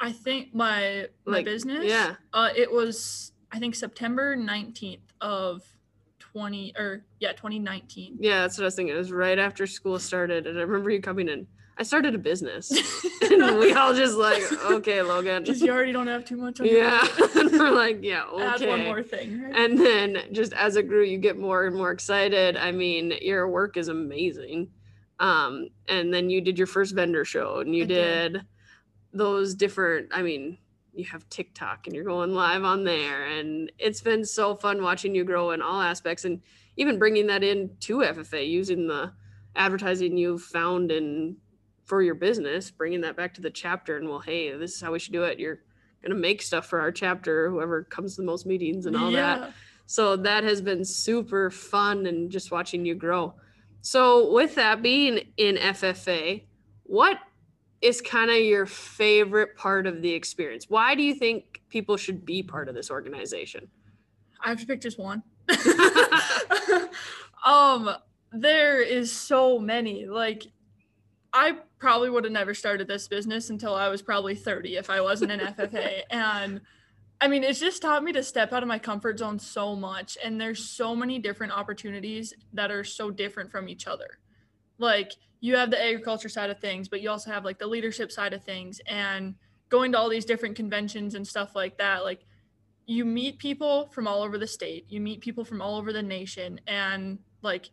I 0.00 0.12
think 0.12 0.54
my 0.54 1.06
my 1.24 1.36
like, 1.36 1.44
business. 1.44 1.84
Yeah. 1.84 2.16
Uh, 2.32 2.50
it 2.54 2.70
was 2.70 3.32
I 3.52 3.58
think 3.58 3.74
September 3.74 4.36
nineteenth 4.36 5.12
of 5.20 5.62
twenty 6.18 6.74
or 6.76 7.04
yeah 7.20 7.32
twenty 7.32 7.58
nineteen. 7.58 8.16
Yeah, 8.20 8.42
that's 8.42 8.58
what 8.58 8.64
I 8.64 8.66
was 8.66 8.74
thinking. 8.74 8.94
It 8.94 8.98
was 8.98 9.12
right 9.12 9.38
after 9.38 9.66
school 9.66 9.98
started, 9.98 10.46
and 10.46 10.58
I 10.58 10.62
remember 10.62 10.90
you 10.90 11.00
coming 11.00 11.28
in 11.28 11.46
I 11.76 11.82
started 11.82 12.14
a 12.14 12.18
business. 12.18 12.70
and 13.22 13.58
we 13.58 13.72
all 13.72 13.94
just 13.94 14.16
like, 14.16 14.42
okay, 14.64 15.02
Logan. 15.02 15.42
Because 15.42 15.60
you 15.60 15.72
already 15.72 15.92
don't 15.92 16.06
have 16.06 16.24
too 16.24 16.36
much 16.36 16.60
on 16.60 16.66
Yeah. 16.66 17.06
and 17.34 17.50
we're 17.50 17.70
like, 17.70 17.98
yeah, 18.02 18.24
okay. 18.24 18.44
Add 18.64 18.68
one 18.68 18.84
more 18.84 19.02
thing. 19.02 19.42
Right? 19.42 19.56
And 19.56 19.78
then 19.78 20.18
just 20.32 20.52
as 20.52 20.76
it 20.76 20.88
grew, 20.88 21.04
you 21.04 21.18
get 21.18 21.38
more 21.38 21.66
and 21.66 21.74
more 21.74 21.90
excited. 21.90 22.56
I 22.56 22.70
mean, 22.70 23.14
your 23.20 23.48
work 23.48 23.76
is 23.76 23.88
amazing. 23.88 24.68
Um, 25.18 25.68
and 25.88 26.12
then 26.12 26.30
you 26.30 26.40
did 26.40 26.58
your 26.58 26.66
first 26.66 26.94
vendor 26.94 27.24
show 27.24 27.60
and 27.60 27.74
you 27.74 27.86
did, 27.86 28.34
did 28.34 28.42
those 29.12 29.54
different, 29.54 30.08
I 30.12 30.22
mean, 30.22 30.58
you 30.92 31.04
have 31.06 31.28
TikTok 31.28 31.86
and 31.86 31.94
you're 31.94 32.04
going 32.04 32.34
live 32.34 32.64
on 32.64 32.84
there. 32.84 33.26
And 33.26 33.70
it's 33.78 34.00
been 34.00 34.24
so 34.24 34.54
fun 34.54 34.82
watching 34.82 35.14
you 35.14 35.24
grow 35.24 35.50
in 35.50 35.62
all 35.62 35.80
aspects 35.80 36.24
and 36.24 36.40
even 36.76 36.98
bringing 36.98 37.26
that 37.28 37.42
in 37.42 37.70
to 37.80 37.98
FFA 37.98 38.48
using 38.48 38.86
the 38.86 39.12
advertising 39.56 40.16
you've 40.16 40.42
found 40.42 40.90
in 40.90 41.36
for 41.84 42.02
your 42.02 42.14
business, 42.14 42.70
bringing 42.70 43.02
that 43.02 43.16
back 43.16 43.34
to 43.34 43.40
the 43.40 43.50
chapter 43.50 43.96
and 43.96 44.08
well, 44.08 44.20
hey, 44.20 44.56
this 44.56 44.74
is 44.74 44.80
how 44.80 44.92
we 44.92 44.98
should 44.98 45.12
do 45.12 45.24
it. 45.24 45.38
You're 45.38 45.60
gonna 46.02 46.14
make 46.14 46.42
stuff 46.42 46.66
for 46.66 46.80
our 46.80 46.92
chapter, 46.92 47.50
whoever 47.50 47.84
comes 47.84 48.16
to 48.16 48.22
the 48.22 48.26
most 48.26 48.46
meetings 48.46 48.86
and 48.86 48.96
all 48.96 49.10
yeah. 49.10 49.38
that. 49.38 49.52
So 49.86 50.16
that 50.16 50.44
has 50.44 50.60
been 50.60 50.84
super 50.84 51.50
fun 51.50 52.06
and 52.06 52.30
just 52.30 52.50
watching 52.50 52.86
you 52.86 52.94
grow. 52.94 53.34
So 53.82 54.32
with 54.32 54.54
that 54.54 54.82
being 54.82 55.32
in 55.36 55.56
FFA, 55.56 56.44
what 56.84 57.18
is 57.82 58.00
kind 58.00 58.30
of 58.30 58.38
your 58.38 58.64
favorite 58.64 59.56
part 59.56 59.86
of 59.86 60.00
the 60.00 60.10
experience? 60.10 60.70
Why 60.70 60.94
do 60.94 61.02
you 61.02 61.14
think 61.14 61.60
people 61.68 61.98
should 61.98 62.24
be 62.24 62.42
part 62.42 62.70
of 62.70 62.74
this 62.74 62.90
organization? 62.90 63.68
I 64.42 64.48
have 64.48 64.60
to 64.60 64.66
pick 64.66 64.80
just 64.80 64.98
one. 64.98 65.22
um, 67.44 67.90
there 68.32 68.80
is 68.80 69.12
so 69.12 69.58
many. 69.58 70.06
Like, 70.06 70.46
I 71.34 71.56
probably 71.78 72.10
would 72.10 72.24
have 72.24 72.32
never 72.32 72.54
started 72.54 72.86
this 72.86 73.08
business 73.08 73.50
until 73.50 73.74
I 73.74 73.88
was 73.88 74.00
probably 74.00 74.36
30 74.36 74.76
if 74.76 74.88
I 74.88 75.00
wasn't 75.00 75.32
an 75.32 75.40
FFA. 75.40 76.02
And 76.10 76.60
I 77.20 77.28
mean, 77.28 77.42
it's 77.42 77.60
just 77.60 77.82
taught 77.82 78.04
me 78.04 78.12
to 78.12 78.22
step 78.22 78.52
out 78.52 78.62
of 78.62 78.68
my 78.68 78.78
comfort 78.78 79.18
zone 79.18 79.38
so 79.38 79.74
much. 79.74 80.16
And 80.22 80.40
there's 80.40 80.68
so 80.68 80.94
many 80.94 81.18
different 81.18 81.52
opportunities 81.52 82.34
that 82.52 82.70
are 82.70 82.84
so 82.84 83.10
different 83.10 83.50
from 83.50 83.68
each 83.68 83.86
other. 83.86 84.18
Like, 84.78 85.12
you 85.40 85.56
have 85.56 85.70
the 85.70 85.82
agriculture 85.82 86.28
side 86.28 86.50
of 86.50 86.60
things, 86.60 86.88
but 86.88 87.00
you 87.00 87.10
also 87.10 87.30
have 87.30 87.44
like 87.44 87.58
the 87.58 87.66
leadership 87.66 88.12
side 88.12 88.32
of 88.32 88.44
things. 88.44 88.80
And 88.86 89.34
going 89.68 89.92
to 89.92 89.98
all 89.98 90.08
these 90.08 90.24
different 90.24 90.56
conventions 90.56 91.14
and 91.14 91.26
stuff 91.26 91.56
like 91.56 91.78
that, 91.78 92.04
like, 92.04 92.24
you 92.86 93.04
meet 93.04 93.38
people 93.38 93.88
from 93.92 94.06
all 94.06 94.22
over 94.22 94.38
the 94.38 94.46
state, 94.46 94.84
you 94.88 95.00
meet 95.00 95.20
people 95.20 95.44
from 95.44 95.62
all 95.62 95.76
over 95.76 95.92
the 95.92 96.02
nation, 96.02 96.60
and 96.66 97.18
like 97.42 97.70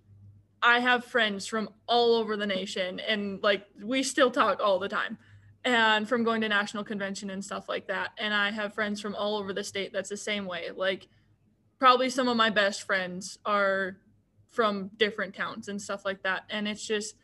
I 0.64 0.80
have 0.80 1.06
friends 1.06 1.48
from 1.48 1.70
all 1.88 2.16
over 2.16 2.38
the 2.38 2.46
nation, 2.46 3.00
and 3.00 3.42
like 3.42 3.66
we 3.82 4.04
still 4.04 4.32
talk 4.32 4.60
all 4.64 4.80
the 4.80 4.90
time, 4.90 5.18
and 5.64 6.08
from 6.08 6.24
going 6.24 6.42
to 6.42 6.50
national 6.50 6.84
convention 6.84 7.30
and 7.30 7.44
stuff 7.44 7.68
like 7.68 7.88
that. 7.88 8.12
And 8.18 8.34
I 8.34 8.52
have 8.52 8.74
friends 8.74 9.02
from 9.02 9.16
all 9.16 9.38
over 9.38 9.54
the 9.54 9.64
state 9.64 9.92
that's 9.94 10.10
the 10.10 10.18
same 10.18 10.46
way. 10.46 10.70
Like, 10.76 11.08
probably 11.80 12.10
some 12.10 12.28
of 12.28 12.38
my 12.38 12.52
best 12.52 12.84
friends 12.84 13.40
are 13.44 13.98
from 14.52 14.92
different 14.98 15.34
towns 15.34 15.68
and 15.68 15.82
stuff 15.82 16.06
like 16.06 16.22
that. 16.24 16.44
And 16.50 16.68
it's 16.68 16.86
just, 16.86 17.16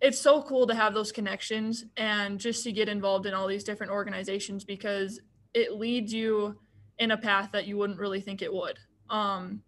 it's 0.00 0.20
so 0.20 0.42
cool 0.42 0.66
to 0.68 0.74
have 0.74 0.94
those 0.94 1.10
connections 1.10 1.84
and 1.96 2.38
just 2.38 2.62
to 2.64 2.72
get 2.72 2.88
involved 2.88 3.26
in 3.26 3.34
all 3.34 3.48
these 3.48 3.64
different 3.64 3.92
organizations 3.92 4.64
because 4.64 5.20
it 5.54 5.72
leads 5.72 6.12
you 6.12 6.56
in 6.98 7.10
a 7.10 7.16
path 7.16 7.50
that 7.52 7.66
you 7.66 7.76
wouldn't 7.76 7.98
really 7.98 8.20
think 8.20 8.42
it 8.42 8.52
would. 8.52 8.78
Um, 9.10 9.62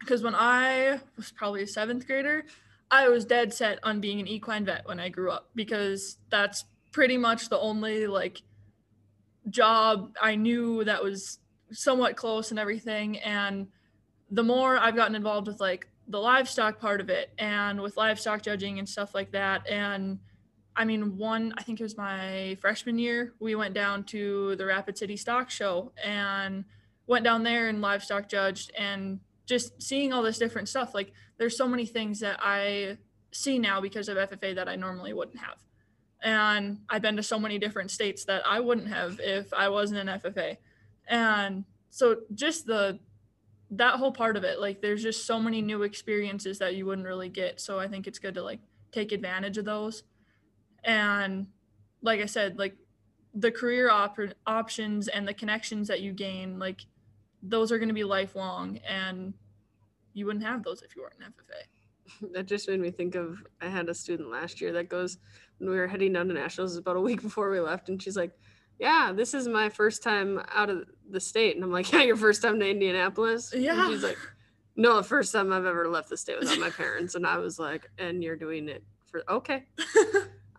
because 0.00 0.22
when 0.22 0.34
I 0.34 1.00
was 1.16 1.30
probably 1.30 1.62
a 1.62 1.66
seventh 1.66 2.06
grader, 2.06 2.44
I 2.90 3.08
was 3.08 3.24
dead 3.24 3.54
set 3.54 3.78
on 3.82 4.00
being 4.00 4.18
an 4.18 4.26
equine 4.26 4.64
vet 4.64 4.86
when 4.86 4.98
I 4.98 5.08
grew 5.08 5.30
up 5.30 5.50
because 5.54 6.18
that's 6.30 6.64
pretty 6.90 7.16
much 7.16 7.48
the 7.48 7.58
only 7.58 8.06
like 8.06 8.42
job 9.48 10.12
I 10.20 10.34
knew 10.34 10.84
that 10.84 11.02
was 11.02 11.38
somewhat 11.70 12.16
close 12.16 12.50
and 12.50 12.58
everything. 12.58 13.18
And 13.18 13.68
the 14.30 14.42
more 14.42 14.76
I've 14.76 14.96
gotten 14.96 15.14
involved 15.14 15.46
with 15.46 15.60
like 15.60 15.86
the 16.08 16.18
livestock 16.18 16.80
part 16.80 17.00
of 17.00 17.08
it 17.08 17.30
and 17.38 17.80
with 17.80 17.96
livestock 17.96 18.42
judging 18.42 18.78
and 18.78 18.88
stuff 18.88 19.14
like 19.14 19.30
that, 19.32 19.68
and 19.68 20.18
I 20.76 20.84
mean, 20.84 21.16
one, 21.16 21.52
I 21.58 21.62
think 21.62 21.80
it 21.80 21.82
was 21.82 21.96
my 21.96 22.56
freshman 22.60 22.98
year, 22.98 23.34
we 23.38 23.54
went 23.54 23.74
down 23.74 24.04
to 24.04 24.56
the 24.56 24.64
Rapid 24.64 24.96
City 24.96 25.16
Stock 25.16 25.50
Show 25.50 25.92
and 26.02 26.64
went 27.06 27.24
down 27.24 27.42
there 27.42 27.68
and 27.68 27.80
livestock 27.80 28.28
judged 28.28 28.72
and 28.78 29.20
just 29.50 29.82
seeing 29.82 30.12
all 30.12 30.22
this 30.22 30.38
different 30.38 30.68
stuff. 30.68 30.94
Like, 30.94 31.12
there's 31.36 31.56
so 31.56 31.68
many 31.68 31.84
things 31.84 32.20
that 32.20 32.38
I 32.42 32.96
see 33.32 33.58
now 33.58 33.80
because 33.80 34.08
of 34.08 34.16
FFA 34.16 34.54
that 34.54 34.68
I 34.68 34.76
normally 34.76 35.12
wouldn't 35.12 35.40
have. 35.40 35.58
And 36.22 36.78
I've 36.88 37.02
been 37.02 37.16
to 37.16 37.22
so 37.22 37.38
many 37.38 37.58
different 37.58 37.90
states 37.90 38.24
that 38.24 38.42
I 38.46 38.60
wouldn't 38.60 38.88
have 38.88 39.20
if 39.20 39.52
I 39.52 39.68
wasn't 39.68 40.08
an 40.08 40.20
FFA. 40.20 40.56
And 41.06 41.64
so 41.90 42.16
just 42.34 42.66
the 42.66 42.98
that 43.72 43.96
whole 43.96 44.12
part 44.12 44.36
of 44.36 44.44
it, 44.44 44.60
like 44.60 44.80
there's 44.80 45.02
just 45.02 45.26
so 45.26 45.38
many 45.38 45.62
new 45.62 45.82
experiences 45.84 46.58
that 46.58 46.74
you 46.74 46.86
wouldn't 46.86 47.06
really 47.06 47.28
get. 47.28 47.60
So 47.60 47.78
I 47.78 47.86
think 47.86 48.06
it's 48.06 48.18
good 48.18 48.34
to 48.34 48.42
like 48.42 48.60
take 48.92 49.12
advantage 49.12 49.58
of 49.58 49.64
those 49.64 50.02
and 50.84 51.46
like 52.02 52.20
i 52.20 52.26
said 52.26 52.58
like 52.58 52.76
the 53.34 53.50
career 53.50 53.90
op- 53.90 54.18
options 54.46 55.08
and 55.08 55.26
the 55.26 55.34
connections 55.34 55.88
that 55.88 56.00
you 56.00 56.12
gain 56.12 56.58
like 56.58 56.84
those 57.42 57.72
are 57.72 57.78
going 57.78 57.88
to 57.88 57.94
be 57.94 58.04
lifelong 58.04 58.78
and 58.88 59.34
you 60.12 60.26
wouldn't 60.26 60.44
have 60.44 60.62
those 60.62 60.82
if 60.82 60.94
you 60.94 61.02
weren't 61.02 61.14
an 61.20 61.32
ffa 61.32 62.32
that 62.32 62.46
just 62.46 62.68
made 62.68 62.80
me 62.80 62.90
think 62.90 63.14
of 63.14 63.38
i 63.60 63.66
had 63.66 63.88
a 63.88 63.94
student 63.94 64.30
last 64.30 64.60
year 64.60 64.72
that 64.72 64.88
goes 64.88 65.18
when 65.58 65.70
we 65.70 65.76
were 65.76 65.86
heading 65.86 66.12
down 66.12 66.28
to 66.28 66.34
nationals 66.34 66.76
about 66.76 66.96
a 66.96 67.00
week 67.08 67.22
before 67.22 67.50
we 67.50 67.60
left 67.60 67.88
and 67.88 68.02
she's 68.02 68.16
like 68.16 68.32
yeah 68.78 69.12
this 69.14 69.34
is 69.34 69.46
my 69.46 69.68
first 69.68 70.02
time 70.02 70.40
out 70.54 70.70
of 70.70 70.84
the 71.10 71.20
state 71.20 71.54
and 71.54 71.64
i'm 71.64 71.72
like 71.72 71.90
yeah 71.92 72.02
your 72.02 72.16
first 72.16 72.42
time 72.42 72.58
to 72.58 72.68
indianapolis 72.68 73.52
yeah 73.54 73.84
and 73.84 73.92
she's 73.92 74.02
like 74.02 74.18
no 74.76 74.96
the 74.96 75.02
first 75.02 75.32
time 75.32 75.52
i've 75.52 75.66
ever 75.66 75.88
left 75.88 76.08
the 76.08 76.16
state 76.16 76.38
without 76.38 76.58
my 76.58 76.70
parents 76.70 77.14
and 77.14 77.26
i 77.26 77.36
was 77.36 77.58
like 77.58 77.88
and 77.98 78.22
you're 78.22 78.36
doing 78.36 78.68
it 78.68 78.82
for 79.06 79.22
okay 79.28 79.64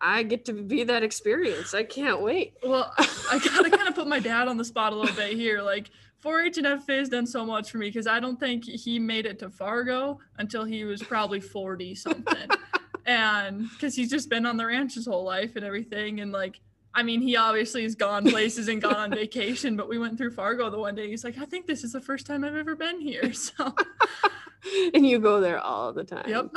I 0.04 0.24
get 0.24 0.44
to 0.46 0.52
be 0.52 0.82
that 0.82 1.04
experience. 1.04 1.74
I 1.74 1.84
can't 1.84 2.20
wait. 2.20 2.54
Well, 2.60 2.92
I 2.98 3.38
gotta 3.38 3.70
kind 3.70 3.88
of 3.88 3.94
put 3.94 4.08
my 4.08 4.18
dad 4.18 4.48
on 4.48 4.56
the 4.56 4.64
spot 4.64 4.92
a 4.92 4.96
little 4.96 5.14
bit 5.14 5.34
here. 5.34 5.62
Like 5.62 5.90
4-H 6.24 6.58
and 6.58 6.66
FFA 6.66 6.98
has 6.98 7.08
done 7.08 7.26
so 7.26 7.44
much 7.44 7.70
for 7.70 7.78
me 7.78 7.88
because 7.88 8.06
I 8.06 8.20
don't 8.20 8.38
think 8.38 8.64
he 8.64 8.98
made 8.98 9.26
it 9.26 9.38
to 9.40 9.50
Fargo 9.50 10.18
until 10.38 10.64
he 10.64 10.84
was 10.84 11.02
probably 11.02 11.40
40 11.40 11.94
something. 11.94 12.48
and 13.06 13.68
because 13.70 13.96
he's 13.96 14.10
just 14.10 14.28
been 14.28 14.46
on 14.46 14.56
the 14.56 14.66
ranch 14.66 14.94
his 14.94 15.06
whole 15.06 15.24
life 15.24 15.56
and 15.56 15.64
everything. 15.64 16.20
And 16.20 16.30
like, 16.30 16.60
I 16.94 17.02
mean, 17.02 17.20
he 17.20 17.36
obviously 17.36 17.82
has 17.82 17.94
gone 17.94 18.24
places 18.24 18.68
and 18.68 18.80
gone 18.80 18.94
on 18.94 19.10
vacation, 19.14 19.76
but 19.76 19.88
we 19.88 19.98
went 19.98 20.16
through 20.16 20.30
Fargo 20.30 20.70
the 20.70 20.78
one 20.78 20.94
day. 20.94 21.08
He's 21.08 21.24
like, 21.24 21.38
I 21.38 21.44
think 21.44 21.66
this 21.66 21.82
is 21.82 21.92
the 21.92 22.00
first 22.00 22.26
time 22.26 22.44
I've 22.44 22.54
ever 22.54 22.76
been 22.76 23.00
here. 23.00 23.32
So 23.42 23.74
and 24.94 25.04
you 25.04 25.18
go 25.18 25.40
there 25.40 25.58
all 25.58 25.92
the 25.92 26.04
time. 26.04 26.28
Yep. 26.28 26.50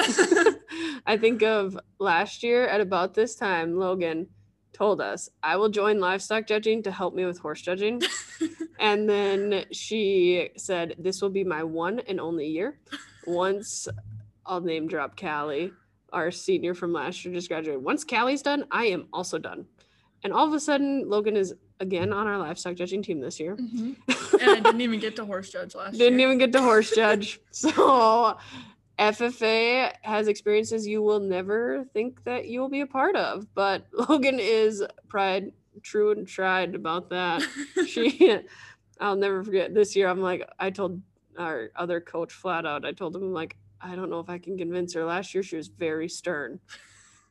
I 1.07 1.17
think 1.17 1.41
of 1.41 1.77
last 1.97 2.43
year 2.43 2.67
at 2.67 2.79
about 2.79 3.15
this 3.15 3.35
time, 3.35 3.79
Logan 3.79 4.27
told 4.75 4.99
us, 4.99 5.29
I 5.41 5.55
will 5.55 5.69
join 5.69 5.99
livestock 5.99 6.45
judging 6.47 6.83
to 6.83 6.91
help 6.91 7.15
me 7.15 7.25
with 7.25 7.39
horse 7.39 7.61
judging. 7.61 8.01
and 8.79 9.09
then 9.09 9.65
she 9.71 10.49
said, 10.57 10.95
This 10.99 11.21
will 11.21 11.29
be 11.29 11.43
my 11.43 11.63
one 11.63 11.99
and 11.99 12.19
only 12.19 12.47
year. 12.47 12.77
Once 13.25 13.87
I'll 14.45 14.61
name 14.61 14.87
drop 14.87 15.19
Callie, 15.19 15.71
our 16.11 16.29
senior 16.29 16.73
from 16.73 16.93
last 16.93 17.23
year, 17.23 17.33
just 17.33 17.47
graduated. 17.47 17.83
Once 17.83 18.03
Callie's 18.03 18.41
done, 18.41 18.65
I 18.69 18.85
am 18.87 19.07
also 19.13 19.37
done. 19.37 19.65
And 20.23 20.33
all 20.33 20.47
of 20.47 20.53
a 20.53 20.59
sudden, 20.59 21.07
Logan 21.07 21.37
is 21.37 21.53
again 21.79 22.11
on 22.11 22.27
our 22.27 22.37
livestock 22.37 22.75
judging 22.75 23.01
team 23.01 23.21
this 23.21 23.39
year. 23.39 23.55
Mm-hmm. 23.55 23.93
And 24.41 24.49
I 24.51 24.59
didn't 24.59 24.81
even 24.81 24.99
get 24.99 25.15
to 25.15 25.25
horse 25.25 25.49
judge 25.49 25.75
last 25.75 25.93
year. 25.93 26.09
didn't 26.09 26.19
even 26.19 26.37
get 26.37 26.51
to 26.51 26.61
horse 26.61 26.91
judge. 26.93 27.39
So 27.51 28.37
FFA 28.97 29.93
has 30.03 30.27
experiences 30.27 30.87
you 30.87 31.01
will 31.01 31.19
never 31.19 31.85
think 31.93 32.23
that 32.23 32.47
you 32.47 32.61
will 32.61 32.69
be 32.69 32.81
a 32.81 32.87
part 32.87 33.15
of. 33.15 33.53
But 33.53 33.85
Logan 34.09 34.39
is 34.39 34.83
pride 35.07 35.51
true 35.83 36.11
and 36.11 36.27
tried 36.27 36.75
about 36.75 37.09
that. 37.09 37.43
She 37.87 38.39
I'll 38.99 39.15
never 39.15 39.43
forget 39.43 39.73
this 39.73 39.95
year. 39.95 40.07
I'm 40.07 40.21
like, 40.21 40.47
I 40.59 40.69
told 40.69 41.01
our 41.37 41.69
other 41.75 41.99
coach 41.99 42.31
flat 42.31 42.65
out, 42.65 42.85
I 42.85 42.93
told 42.93 43.15
him 43.15 43.23
I'm 43.23 43.33
like, 43.33 43.57
I 43.81 43.95
don't 43.95 44.09
know 44.09 44.19
if 44.19 44.29
I 44.29 44.37
can 44.37 44.57
convince 44.57 44.93
her. 44.93 45.03
Last 45.03 45.33
year 45.33 45.43
she 45.43 45.57
was 45.57 45.67
very 45.67 46.07
stern. 46.07 46.59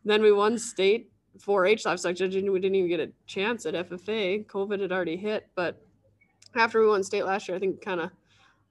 Then 0.04 0.20
we 0.20 0.30
won 0.30 0.58
state 0.58 1.10
4-H 1.38 1.86
livestock 1.86 2.16
judging. 2.16 2.52
We 2.52 2.60
didn't 2.60 2.76
even 2.76 2.90
get 2.90 3.00
a 3.00 3.10
chance 3.26 3.64
at 3.64 3.74
FFA. 3.74 4.44
COVID 4.46 4.80
had 4.80 4.92
already 4.92 5.16
hit, 5.16 5.48
but 5.54 5.82
after 6.54 6.80
we 6.80 6.86
won 6.86 7.02
state 7.02 7.24
last 7.24 7.48
year, 7.48 7.56
I 7.56 7.60
think 7.60 7.80
kind 7.80 8.00
of 8.00 8.10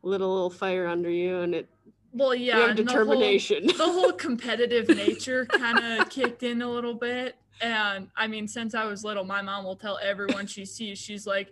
lit 0.03 0.21
a 0.21 0.27
little 0.27 0.50
fire 0.50 0.88
under 0.88 1.09
you, 1.09 1.39
and 1.39 1.55
it 1.55 1.67
well, 2.13 2.34
yeah, 2.36 2.70
and 2.70 2.77
the 2.77 2.84
whole- 2.84 3.05
determination. 3.05 3.67
the 3.67 3.74
whole 3.84 4.12
competitive 4.27 4.88
nature 4.89 5.46
kind 5.46 5.79
of 6.01 6.10
kicked 6.10 6.43
in 6.43 6.62
a 6.62 6.70
little 6.70 6.93
bit. 6.93 7.36
And 7.62 8.10
I 8.15 8.27
mean, 8.27 8.48
since 8.48 8.75
I 8.75 8.86
was 8.86 9.03
little, 9.03 9.24
my 9.24 9.41
mom 9.41 9.63
will 9.63 9.75
tell 9.75 10.00
everyone 10.01 10.48
she 10.48 10.65
sees, 10.65 11.00
she's 11.00 11.25
like, 11.27 11.50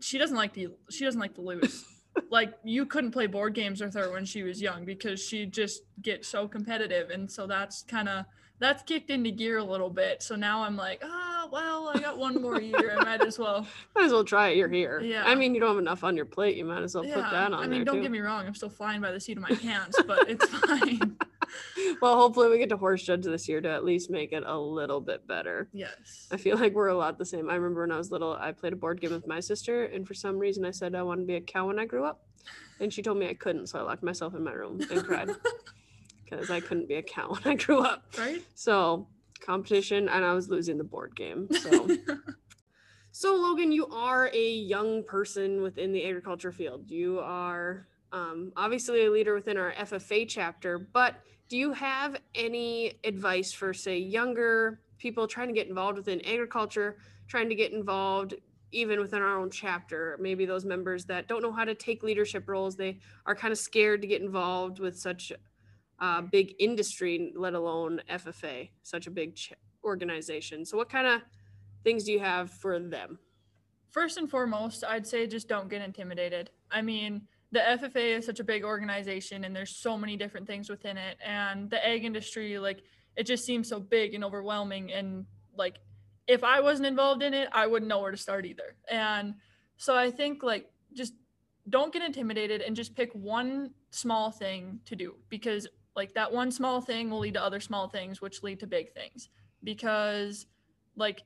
she 0.00 0.18
doesn't 0.18 0.36
like 0.36 0.52
the 0.54 0.68
she 0.90 1.04
doesn't 1.04 1.20
like 1.20 1.34
to 1.34 1.40
lose. 1.42 1.84
like 2.30 2.54
you 2.64 2.86
couldn't 2.86 3.10
play 3.10 3.26
board 3.26 3.54
games 3.54 3.80
with 3.80 3.94
her 3.94 4.10
when 4.10 4.24
she 4.24 4.42
was 4.42 4.60
young 4.62 4.84
because 4.84 5.22
she 5.22 5.44
just 5.46 5.82
get 6.02 6.24
so 6.24 6.48
competitive. 6.48 7.10
And 7.10 7.30
so 7.30 7.46
that's 7.46 7.82
kind 7.82 8.08
of, 8.08 8.24
that's 8.58 8.82
kicked 8.84 9.10
into 9.10 9.30
gear 9.30 9.58
a 9.58 9.64
little 9.64 9.90
bit. 9.90 10.22
So 10.22 10.34
now 10.34 10.62
I'm 10.62 10.76
like, 10.76 11.02
ah, 11.04 11.35
Oh, 11.46 11.52
well, 11.52 11.92
I 11.94 12.00
got 12.00 12.18
one 12.18 12.40
more 12.40 12.60
year. 12.60 12.96
I 12.98 13.04
might 13.04 13.22
as 13.22 13.38
well. 13.38 13.66
might 13.94 14.04
as 14.04 14.12
well 14.12 14.24
try 14.24 14.48
it. 14.48 14.56
You're 14.56 14.68
here. 14.68 15.00
Yeah. 15.00 15.24
I 15.24 15.34
mean, 15.34 15.54
you 15.54 15.60
don't 15.60 15.70
have 15.70 15.78
enough 15.78 16.04
on 16.04 16.16
your 16.16 16.24
plate. 16.24 16.56
You 16.56 16.64
might 16.64 16.82
as 16.82 16.94
well 16.94 17.04
yeah. 17.04 17.14
put 17.14 17.30
that 17.30 17.52
on 17.52 17.54
I 17.54 17.60
mean, 17.62 17.70
there 17.70 17.84
don't 17.84 17.96
too. 17.96 18.02
get 18.02 18.10
me 18.10 18.20
wrong. 18.20 18.46
I'm 18.46 18.54
still 18.54 18.70
flying 18.70 19.00
by 19.00 19.12
the 19.12 19.20
seat 19.20 19.36
of 19.36 19.42
my 19.42 19.54
pants, 19.54 20.00
but 20.06 20.28
it's 20.28 20.44
fine. 20.48 21.16
well, 22.02 22.16
hopefully 22.16 22.48
we 22.48 22.58
get 22.58 22.68
to 22.70 22.76
horse 22.76 23.02
judge 23.02 23.24
this 23.24 23.48
year 23.48 23.60
to 23.60 23.68
at 23.68 23.84
least 23.84 24.10
make 24.10 24.32
it 24.32 24.42
a 24.44 24.58
little 24.58 25.00
bit 25.00 25.26
better. 25.26 25.68
Yes. 25.72 26.28
I 26.32 26.36
feel 26.36 26.58
like 26.58 26.74
we're 26.74 26.88
a 26.88 26.96
lot 26.96 27.18
the 27.18 27.24
same. 27.24 27.48
I 27.48 27.54
remember 27.54 27.82
when 27.82 27.92
I 27.92 27.98
was 27.98 28.10
little, 28.10 28.34
I 28.34 28.52
played 28.52 28.72
a 28.72 28.76
board 28.76 29.00
game 29.00 29.12
with 29.12 29.26
my 29.26 29.40
sister, 29.40 29.84
and 29.84 30.06
for 30.06 30.14
some 30.14 30.38
reason 30.38 30.64
I 30.64 30.70
said 30.72 30.94
I 30.94 31.02
wanted 31.02 31.22
to 31.22 31.26
be 31.26 31.36
a 31.36 31.40
cow 31.40 31.66
when 31.66 31.78
I 31.78 31.84
grew 31.84 32.04
up. 32.04 32.22
And 32.80 32.92
she 32.92 33.02
told 33.02 33.18
me 33.18 33.28
I 33.28 33.34
couldn't, 33.34 33.68
so 33.68 33.78
I 33.78 33.82
locked 33.82 34.02
myself 34.02 34.34
in 34.34 34.44
my 34.44 34.52
room 34.52 34.80
and 34.90 35.04
cried. 35.04 35.30
because 36.24 36.50
I 36.50 36.60
couldn't 36.60 36.88
be 36.88 36.96
a 36.96 37.02
cow 37.02 37.30
when 37.30 37.42
I 37.44 37.54
grew 37.54 37.80
up. 37.80 38.04
Right? 38.18 38.42
So 38.54 39.06
competition, 39.40 40.08
and 40.08 40.24
I 40.24 40.32
was 40.32 40.48
losing 40.48 40.78
the 40.78 40.84
board 40.84 41.14
game. 41.16 41.48
So. 41.60 41.88
So, 43.18 43.34
Logan, 43.34 43.72
you 43.72 43.86
are 43.86 44.28
a 44.34 44.50
young 44.50 45.02
person 45.02 45.62
within 45.62 45.90
the 45.90 46.04
agriculture 46.04 46.52
field. 46.52 46.90
You 46.90 47.18
are 47.20 47.86
um, 48.12 48.52
obviously 48.58 49.06
a 49.06 49.10
leader 49.10 49.34
within 49.34 49.56
our 49.56 49.72
FFA 49.72 50.28
chapter, 50.28 50.78
but 50.78 51.14
do 51.48 51.56
you 51.56 51.72
have 51.72 52.18
any 52.34 52.92
advice 53.04 53.54
for, 53.54 53.72
say, 53.72 53.96
younger 53.96 54.80
people 54.98 55.26
trying 55.26 55.48
to 55.48 55.54
get 55.54 55.66
involved 55.66 55.96
within 55.96 56.20
agriculture, 56.26 56.98
trying 57.26 57.48
to 57.48 57.54
get 57.54 57.72
involved 57.72 58.34
even 58.72 59.00
within 59.00 59.22
our 59.22 59.38
own 59.38 59.50
chapter? 59.50 60.18
Maybe 60.20 60.44
those 60.44 60.66
members 60.66 61.06
that 61.06 61.26
don't 61.26 61.40
know 61.40 61.52
how 61.52 61.64
to 61.64 61.74
take 61.74 62.02
leadership 62.02 62.46
roles, 62.46 62.76
they 62.76 62.98
are 63.24 63.34
kind 63.34 63.50
of 63.50 63.56
scared 63.56 64.02
to 64.02 64.06
get 64.06 64.20
involved 64.20 64.78
with 64.78 64.94
such 64.98 65.32
a 65.98 66.22
big 66.22 66.54
industry, 66.58 67.32
let 67.36 67.54
alone 67.54 68.00
FFA, 68.10 68.70
such 68.82 69.06
a 69.06 69.10
big 69.10 69.34
ch- 69.36 69.52
organization. 69.84 70.64
So, 70.64 70.76
what 70.76 70.88
kind 70.88 71.06
of 71.06 71.22
things 71.84 72.04
do 72.04 72.12
you 72.12 72.20
have 72.20 72.50
for 72.50 72.78
them? 72.78 73.18
First 73.90 74.18
and 74.18 74.30
foremost, 74.30 74.84
I'd 74.86 75.06
say 75.06 75.26
just 75.26 75.48
don't 75.48 75.70
get 75.70 75.80
intimidated. 75.80 76.50
I 76.70 76.82
mean, 76.82 77.22
the 77.52 77.60
FFA 77.60 78.18
is 78.18 78.26
such 78.26 78.40
a 78.40 78.44
big 78.44 78.64
organization 78.64 79.44
and 79.44 79.54
there's 79.54 79.76
so 79.76 79.96
many 79.96 80.16
different 80.16 80.46
things 80.46 80.68
within 80.68 80.98
it. 80.98 81.16
And 81.24 81.70
the 81.70 81.84
egg 81.86 82.04
industry, 82.04 82.58
like, 82.58 82.82
it 83.16 83.24
just 83.24 83.46
seems 83.46 83.68
so 83.68 83.80
big 83.80 84.14
and 84.14 84.24
overwhelming. 84.24 84.92
And, 84.92 85.24
like, 85.56 85.76
if 86.26 86.44
I 86.44 86.60
wasn't 86.60 86.86
involved 86.86 87.22
in 87.22 87.32
it, 87.32 87.48
I 87.52 87.66
wouldn't 87.66 87.88
know 87.88 88.00
where 88.00 88.10
to 88.10 88.16
start 88.16 88.44
either. 88.44 88.76
And 88.90 89.36
so 89.76 89.96
I 89.96 90.10
think, 90.10 90.42
like, 90.42 90.66
just 90.92 91.14
don't 91.68 91.92
get 91.92 92.02
intimidated 92.02 92.60
and 92.60 92.76
just 92.76 92.94
pick 92.94 93.12
one 93.14 93.70
small 93.90 94.30
thing 94.30 94.80
to 94.86 94.96
do 94.96 95.14
because, 95.28 95.66
like, 95.96 96.14
that 96.14 96.30
one 96.32 96.50
small 96.52 96.80
thing 96.80 97.10
will 97.10 97.20
lead 97.20 97.34
to 97.34 97.42
other 97.42 97.60
small 97.60 97.88
things, 97.88 98.20
which 98.20 98.42
lead 98.42 98.60
to 98.60 98.66
big 98.66 98.92
things. 98.92 99.28
Because, 99.64 100.46
like, 100.94 101.22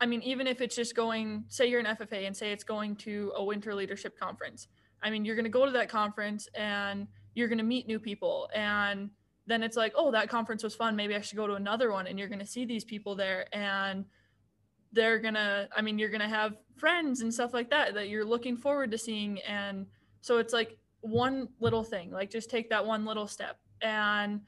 I 0.00 0.06
mean, 0.06 0.22
even 0.22 0.46
if 0.46 0.60
it's 0.60 0.76
just 0.76 0.94
going, 0.94 1.44
say 1.48 1.66
you're 1.66 1.80
an 1.80 1.86
FFA 1.86 2.26
and 2.26 2.36
say 2.36 2.52
it's 2.52 2.64
going 2.64 2.96
to 2.96 3.32
a 3.36 3.44
winter 3.44 3.74
leadership 3.74 4.18
conference. 4.18 4.68
I 5.02 5.10
mean, 5.10 5.24
you're 5.24 5.36
going 5.36 5.44
to 5.44 5.50
go 5.50 5.66
to 5.66 5.72
that 5.72 5.88
conference 5.88 6.48
and 6.54 7.06
you're 7.34 7.48
going 7.48 7.58
to 7.58 7.64
meet 7.64 7.86
new 7.86 7.98
people. 7.98 8.48
And 8.54 9.10
then 9.46 9.62
it's 9.62 9.76
like, 9.76 9.92
oh, 9.96 10.10
that 10.10 10.28
conference 10.28 10.62
was 10.62 10.74
fun. 10.74 10.96
Maybe 10.96 11.14
I 11.14 11.20
should 11.20 11.36
go 11.36 11.46
to 11.46 11.54
another 11.54 11.90
one. 11.92 12.06
And 12.06 12.18
you're 12.18 12.28
going 12.28 12.40
to 12.40 12.46
see 12.46 12.64
these 12.64 12.84
people 12.84 13.14
there 13.14 13.46
and 13.54 14.04
they're 14.92 15.18
going 15.18 15.34
to, 15.34 15.68
I 15.74 15.82
mean, 15.82 15.98
you're 15.98 16.08
going 16.08 16.20
to 16.20 16.28
have 16.28 16.56
friends 16.76 17.20
and 17.20 17.32
stuff 17.32 17.52
like 17.52 17.70
that 17.70 17.94
that 17.94 18.08
you're 18.08 18.24
looking 18.24 18.56
forward 18.56 18.90
to 18.90 18.98
seeing. 18.98 19.40
And 19.40 19.86
so 20.20 20.38
it's 20.38 20.52
like 20.52 20.78
one 21.02 21.48
little 21.60 21.84
thing, 21.84 22.10
like 22.10 22.30
just 22.30 22.50
take 22.50 22.70
that 22.70 22.84
one 22.84 23.04
little 23.04 23.26
step. 23.26 23.58
And 23.82 24.40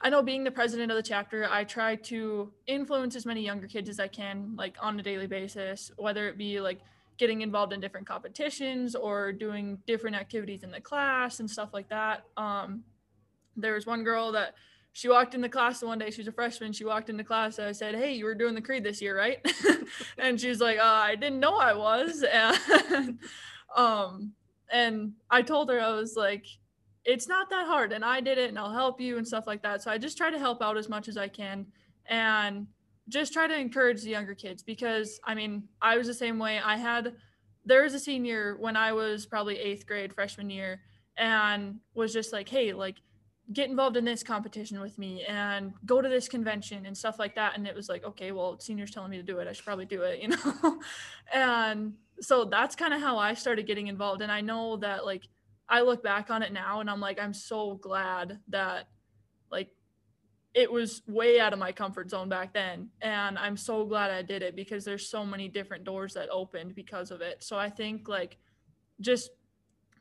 I 0.00 0.10
know 0.10 0.22
being 0.22 0.44
the 0.44 0.50
president 0.50 0.90
of 0.90 0.96
the 0.96 1.02
chapter, 1.02 1.48
I 1.50 1.64
try 1.64 1.96
to 1.96 2.52
influence 2.66 3.16
as 3.16 3.24
many 3.24 3.42
younger 3.42 3.66
kids 3.66 3.88
as 3.88 3.98
I 3.98 4.08
can, 4.08 4.54
like 4.56 4.76
on 4.80 4.98
a 5.00 5.02
daily 5.02 5.26
basis, 5.26 5.90
whether 5.96 6.28
it 6.28 6.36
be 6.36 6.60
like 6.60 6.80
getting 7.18 7.40
involved 7.40 7.72
in 7.72 7.80
different 7.80 8.06
competitions 8.06 8.94
or 8.94 9.32
doing 9.32 9.78
different 9.86 10.16
activities 10.16 10.62
in 10.62 10.70
the 10.70 10.80
class 10.80 11.40
and 11.40 11.50
stuff 11.50 11.70
like 11.72 11.88
that. 11.88 12.24
Um, 12.36 12.84
there 13.56 13.74
was 13.74 13.86
one 13.86 14.04
girl 14.04 14.32
that 14.32 14.54
she 14.92 15.08
walked 15.08 15.34
in 15.34 15.40
the 15.40 15.48
class 15.48 15.82
one 15.82 15.98
day. 15.98 16.10
She's 16.10 16.28
a 16.28 16.32
freshman. 16.32 16.72
She 16.72 16.84
walked 16.84 17.10
in 17.10 17.16
the 17.16 17.24
class. 17.24 17.58
I 17.58 17.72
said, 17.72 17.94
"Hey, 17.94 18.14
you 18.14 18.24
were 18.24 18.34
doing 18.34 18.54
the 18.54 18.62
creed 18.62 18.84
this 18.84 19.02
year, 19.02 19.16
right?" 19.16 19.38
and 20.18 20.40
she's 20.40 20.60
like, 20.60 20.78
uh, 20.78 20.82
"I 20.82 21.16
didn't 21.16 21.40
know 21.40 21.56
I 21.56 21.74
was." 21.74 22.24
And 22.34 23.18
um, 23.76 24.32
and 24.72 25.12
I 25.30 25.42
told 25.42 25.68
her 25.70 25.80
I 25.80 25.92
was 25.92 26.16
like, 26.16 26.46
it's 27.06 27.28
not 27.28 27.48
that 27.50 27.66
hard 27.66 27.92
and 27.92 28.04
I 28.04 28.20
did 28.20 28.36
it 28.36 28.48
and 28.48 28.58
I'll 28.58 28.72
help 28.72 29.00
you 29.00 29.16
and 29.16 29.26
stuff 29.26 29.46
like 29.46 29.62
that. 29.62 29.80
So 29.80 29.90
I 29.90 29.96
just 29.96 30.16
try 30.16 30.28
to 30.28 30.38
help 30.38 30.60
out 30.60 30.76
as 30.76 30.88
much 30.88 31.06
as 31.06 31.16
I 31.16 31.28
can 31.28 31.66
and 32.06 32.66
just 33.08 33.32
try 33.32 33.46
to 33.46 33.56
encourage 33.56 34.02
the 34.02 34.10
younger 34.10 34.34
kids 34.34 34.62
because 34.62 35.20
I 35.24 35.34
mean, 35.34 35.68
I 35.80 35.96
was 35.96 36.08
the 36.08 36.14
same 36.14 36.38
way. 36.38 36.60
I 36.62 36.76
had 36.76 37.14
there 37.64 37.84
was 37.84 37.94
a 37.94 38.00
senior 38.00 38.56
when 38.58 38.76
I 38.76 38.92
was 38.92 39.24
probably 39.24 39.56
8th 39.56 39.86
grade 39.86 40.12
freshman 40.12 40.50
year 40.50 40.82
and 41.16 41.76
was 41.94 42.12
just 42.12 42.32
like, 42.32 42.48
"Hey, 42.48 42.72
like 42.72 42.96
get 43.52 43.70
involved 43.70 43.96
in 43.96 44.04
this 44.04 44.24
competition 44.24 44.80
with 44.80 44.98
me 44.98 45.24
and 45.24 45.72
go 45.84 46.02
to 46.02 46.08
this 46.08 46.28
convention 46.28 46.86
and 46.86 46.96
stuff 46.96 47.18
like 47.18 47.36
that." 47.36 47.56
And 47.56 47.66
it 47.66 47.74
was 47.74 47.88
like, 47.88 48.04
"Okay, 48.04 48.32
well, 48.32 48.58
senior's 48.58 48.90
telling 48.90 49.10
me 49.10 49.16
to 49.16 49.22
do 49.22 49.38
it. 49.38 49.48
I 49.48 49.52
should 49.52 49.64
probably 49.64 49.86
do 49.86 50.02
it," 50.02 50.20
you 50.22 50.28
know. 50.28 50.80
and 51.32 51.94
so 52.20 52.44
that's 52.44 52.74
kind 52.76 52.94
of 52.94 53.00
how 53.00 53.18
I 53.18 53.34
started 53.34 53.66
getting 53.66 53.88
involved 53.88 54.22
and 54.22 54.32
I 54.32 54.40
know 54.40 54.76
that 54.78 55.04
like 55.04 55.24
I 55.68 55.80
look 55.80 56.02
back 56.02 56.30
on 56.30 56.42
it 56.42 56.52
now 56.52 56.80
and 56.80 56.88
I'm 56.88 57.00
like, 57.00 57.20
I'm 57.20 57.34
so 57.34 57.74
glad 57.74 58.38
that 58.48 58.88
like 59.50 59.70
it 60.54 60.70
was 60.70 61.02
way 61.06 61.40
out 61.40 61.52
of 61.52 61.58
my 61.58 61.72
comfort 61.72 62.10
zone 62.10 62.28
back 62.28 62.54
then. 62.54 62.88
And 63.02 63.38
I'm 63.38 63.56
so 63.56 63.84
glad 63.84 64.10
I 64.10 64.22
did 64.22 64.42
it 64.42 64.56
because 64.56 64.84
there's 64.84 65.08
so 65.08 65.24
many 65.24 65.48
different 65.48 65.84
doors 65.84 66.14
that 66.14 66.28
opened 66.30 66.74
because 66.74 67.10
of 67.10 67.20
it. 67.20 67.42
So 67.42 67.58
I 67.58 67.68
think 67.68 68.08
like 68.08 68.38
just 69.00 69.30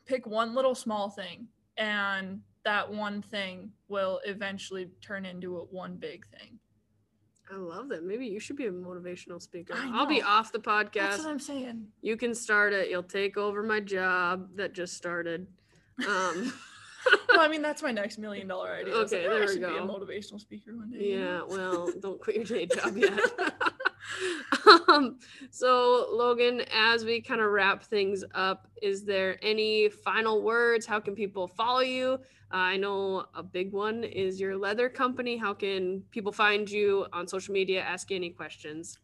pick 0.05 0.27
one 0.27 0.53
little 0.53 0.75
small 0.75 1.09
thing 1.09 1.47
and 1.77 2.41
that 2.63 2.91
one 2.91 3.21
thing 3.21 3.71
will 3.87 4.21
eventually 4.25 4.89
turn 5.01 5.25
into 5.25 5.57
a 5.57 5.65
one 5.65 5.97
big 5.97 6.25
thing. 6.27 6.59
I 7.51 7.57
love 7.57 7.89
that. 7.89 8.03
Maybe 8.03 8.25
you 8.25 8.39
should 8.39 8.55
be 8.55 8.65
a 8.65 8.71
motivational 8.71 9.41
speaker. 9.41 9.75
I'll 9.75 10.07
be 10.07 10.21
off 10.21 10.51
the 10.51 10.59
podcast. 10.59 10.93
That's 10.93 11.23
what 11.23 11.31
I'm 11.31 11.39
saying. 11.39 11.87
You 12.01 12.17
can 12.17 12.33
start 12.33 12.73
it. 12.73 12.89
You'll 12.89 13.03
take 13.03 13.37
over 13.37 13.61
my 13.61 13.79
job 13.79 14.49
that 14.55 14.73
just 14.73 14.95
started. 14.95 15.47
Um, 16.07 16.53
well, 17.29 17.41
I 17.41 17.47
mean, 17.47 17.61
that's 17.63 17.83
my 17.83 17.91
next 17.91 18.17
million 18.17 18.47
dollar 18.47 18.73
idea. 18.73 18.93
Okay, 18.93 19.27
like, 19.27 19.37
there 19.37 19.47
we 19.47 19.59
go. 19.59 19.69
Be 19.69 19.77
a 19.77 19.81
motivational 19.81 20.39
speaker 20.39 20.75
one 20.75 20.91
day. 20.91 21.13
Yeah, 21.13 21.41
well, 21.47 21.91
don't 21.99 22.19
quit 22.19 22.35
your 22.35 22.45
day 22.45 22.65
job 22.75 22.97
yet. 22.97 23.19
um, 24.89 25.19
so, 25.49 26.07
Logan, 26.11 26.61
as 26.73 27.05
we 27.05 27.21
kind 27.21 27.41
of 27.41 27.51
wrap 27.51 27.83
things 27.83 28.23
up, 28.33 28.67
is 28.81 29.03
there 29.03 29.37
any 29.41 29.89
final 29.89 30.41
words? 30.41 30.85
How 30.85 30.99
can 30.99 31.15
people 31.15 31.47
follow 31.47 31.81
you? 31.81 32.19
Uh, 32.53 32.57
I 32.57 32.77
know 32.77 33.25
a 33.33 33.43
big 33.43 33.71
one 33.71 34.03
is 34.03 34.39
your 34.39 34.57
leather 34.57 34.89
company. 34.89 35.37
How 35.37 35.53
can 35.53 36.03
people 36.11 36.31
find 36.31 36.69
you 36.69 37.05
on 37.11 37.27
social 37.27 37.53
media? 37.53 37.81
Ask 37.81 38.11
any 38.11 38.29
questions. 38.29 38.99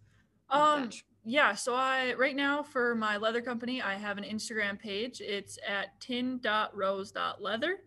Um, 0.50 0.90
yeah, 1.24 1.56
so 1.56 1.74
I 1.74 2.14
right 2.16 2.36
now 2.36 2.64
for 2.64 2.96
my 2.96 3.18
leather 3.18 3.42
company, 3.42 3.82
I 3.82 3.96
have 3.96 4.18
an 4.18 4.24
Instagram 4.24 4.80
page. 4.80 5.22
It's 5.22 5.58
at 5.68 6.00
tin.rose.leather. 6.00 7.78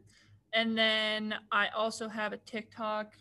And 0.52 0.78
then 0.78 1.34
I 1.50 1.68
also 1.68 2.08
have 2.08 2.32
a 2.32 2.36
TikTok. 2.38 3.12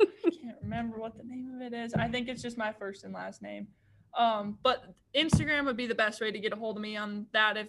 Can't 0.44 0.56
remember 0.62 0.98
what 0.98 1.16
the 1.16 1.24
name 1.24 1.52
of 1.54 1.62
it 1.62 1.74
is. 1.74 1.94
I 1.94 2.08
think 2.08 2.28
it's 2.28 2.42
just 2.42 2.58
my 2.58 2.72
first 2.72 3.04
and 3.04 3.14
last 3.14 3.40
name. 3.40 3.68
Um, 4.16 4.58
but 4.62 4.84
Instagram 5.16 5.64
would 5.64 5.76
be 5.76 5.86
the 5.86 5.94
best 5.94 6.20
way 6.20 6.30
to 6.30 6.38
get 6.38 6.52
a 6.52 6.56
hold 6.56 6.76
of 6.76 6.82
me 6.82 6.96
on 6.96 7.26
that 7.32 7.56
if 7.56 7.68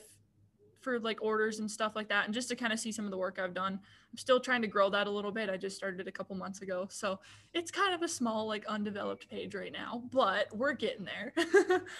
for 0.85 0.99
like 0.99 1.17
orders 1.19 1.57
and 1.57 1.69
stuff 1.69 1.95
like 1.95 2.07
that 2.09 2.25
and 2.25 2.33
just 2.33 2.47
to 2.47 2.55
kind 2.55 2.71
of 2.71 2.79
see 2.79 2.91
some 2.91 3.05
of 3.05 3.11
the 3.11 3.17
work 3.17 3.39
I've 3.39 3.55
done. 3.55 3.73
I'm 3.73 4.17
still 4.17 4.39
trying 4.39 4.61
to 4.61 4.67
grow 4.67 4.87
that 4.91 5.07
a 5.07 5.09
little 5.09 5.31
bit. 5.31 5.49
I 5.49 5.57
just 5.57 5.75
started 5.75 5.99
it 5.99 6.07
a 6.07 6.11
couple 6.11 6.35
months 6.35 6.61
ago. 6.61 6.87
So 6.91 7.19
it's 7.55 7.71
kind 7.71 7.95
of 7.95 8.03
a 8.03 8.07
small 8.07 8.47
like 8.47 8.65
undeveloped 8.67 9.27
page 9.27 9.55
right 9.55 9.71
now, 9.71 10.03
but 10.11 10.55
we're 10.55 10.73
getting 10.73 11.05
there. 11.05 11.33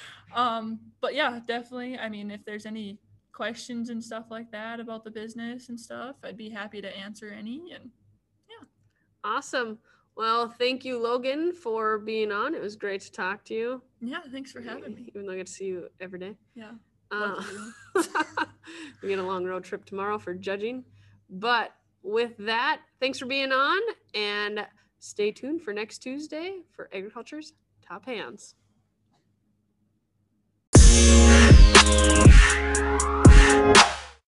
um 0.36 0.80
but 1.02 1.16
yeah, 1.16 1.40
definitely. 1.48 1.98
I 1.98 2.10
mean, 2.10 2.30
if 2.30 2.46
there's 2.46 2.68
any 2.68 3.00
questions 3.34 3.90
and 3.90 4.02
stuff 4.02 4.26
like 4.30 4.52
that 4.52 4.80
about 4.80 5.04
the 5.04 5.12
business 5.12 5.70
and 5.70 5.80
stuff, 5.80 6.18
I'd 6.24 6.38
be 6.38 6.50
happy 6.50 6.80
to 6.82 6.96
answer 6.96 7.36
any 7.36 7.72
and 7.74 7.90
yeah. 8.48 8.68
Awesome. 9.24 9.80
Well, 10.16 10.48
thank 10.48 10.86
you, 10.86 10.98
Logan, 10.98 11.52
for 11.52 12.00
being 12.00 12.32
on. 12.32 12.56
It 12.56 12.62
was 12.62 12.76
great 12.78 13.02
to 13.02 13.12
talk 13.12 13.44
to 13.46 13.54
you. 13.54 13.82
Yeah, 14.02 14.20
thanks 14.32 14.52
for 14.52 14.62
having 14.62 14.96
me. 14.96 15.12
Even 15.14 15.26
though 15.26 15.34
I 15.34 15.38
get 15.38 15.48
to 15.48 15.54
see 15.54 15.66
you 15.66 15.90
every 16.00 16.20
day. 16.20 16.38
Yeah. 16.56 16.72
Uh, 17.12 17.44
we 19.04 19.10
get 19.10 19.20
a 19.20 19.24
long 19.24 19.46
road 19.46 19.66
trip 19.66 19.84
tomorrow 19.84 20.18
for 20.18 20.34
judging. 20.34 20.86
But 21.30 21.72
with 22.02 22.38
that, 22.40 22.82
thanks 23.00 23.20
for 23.20 23.26
being 23.26 23.52
on 23.52 23.80
and 24.14 24.66
stay 25.00 25.32
tuned 25.32 25.62
for 25.62 25.74
next 25.74 26.00
Tuesday 26.00 26.60
for 26.72 26.90
Agriculture's 26.94 27.54
Top 27.86 28.06
Hands. 28.06 28.56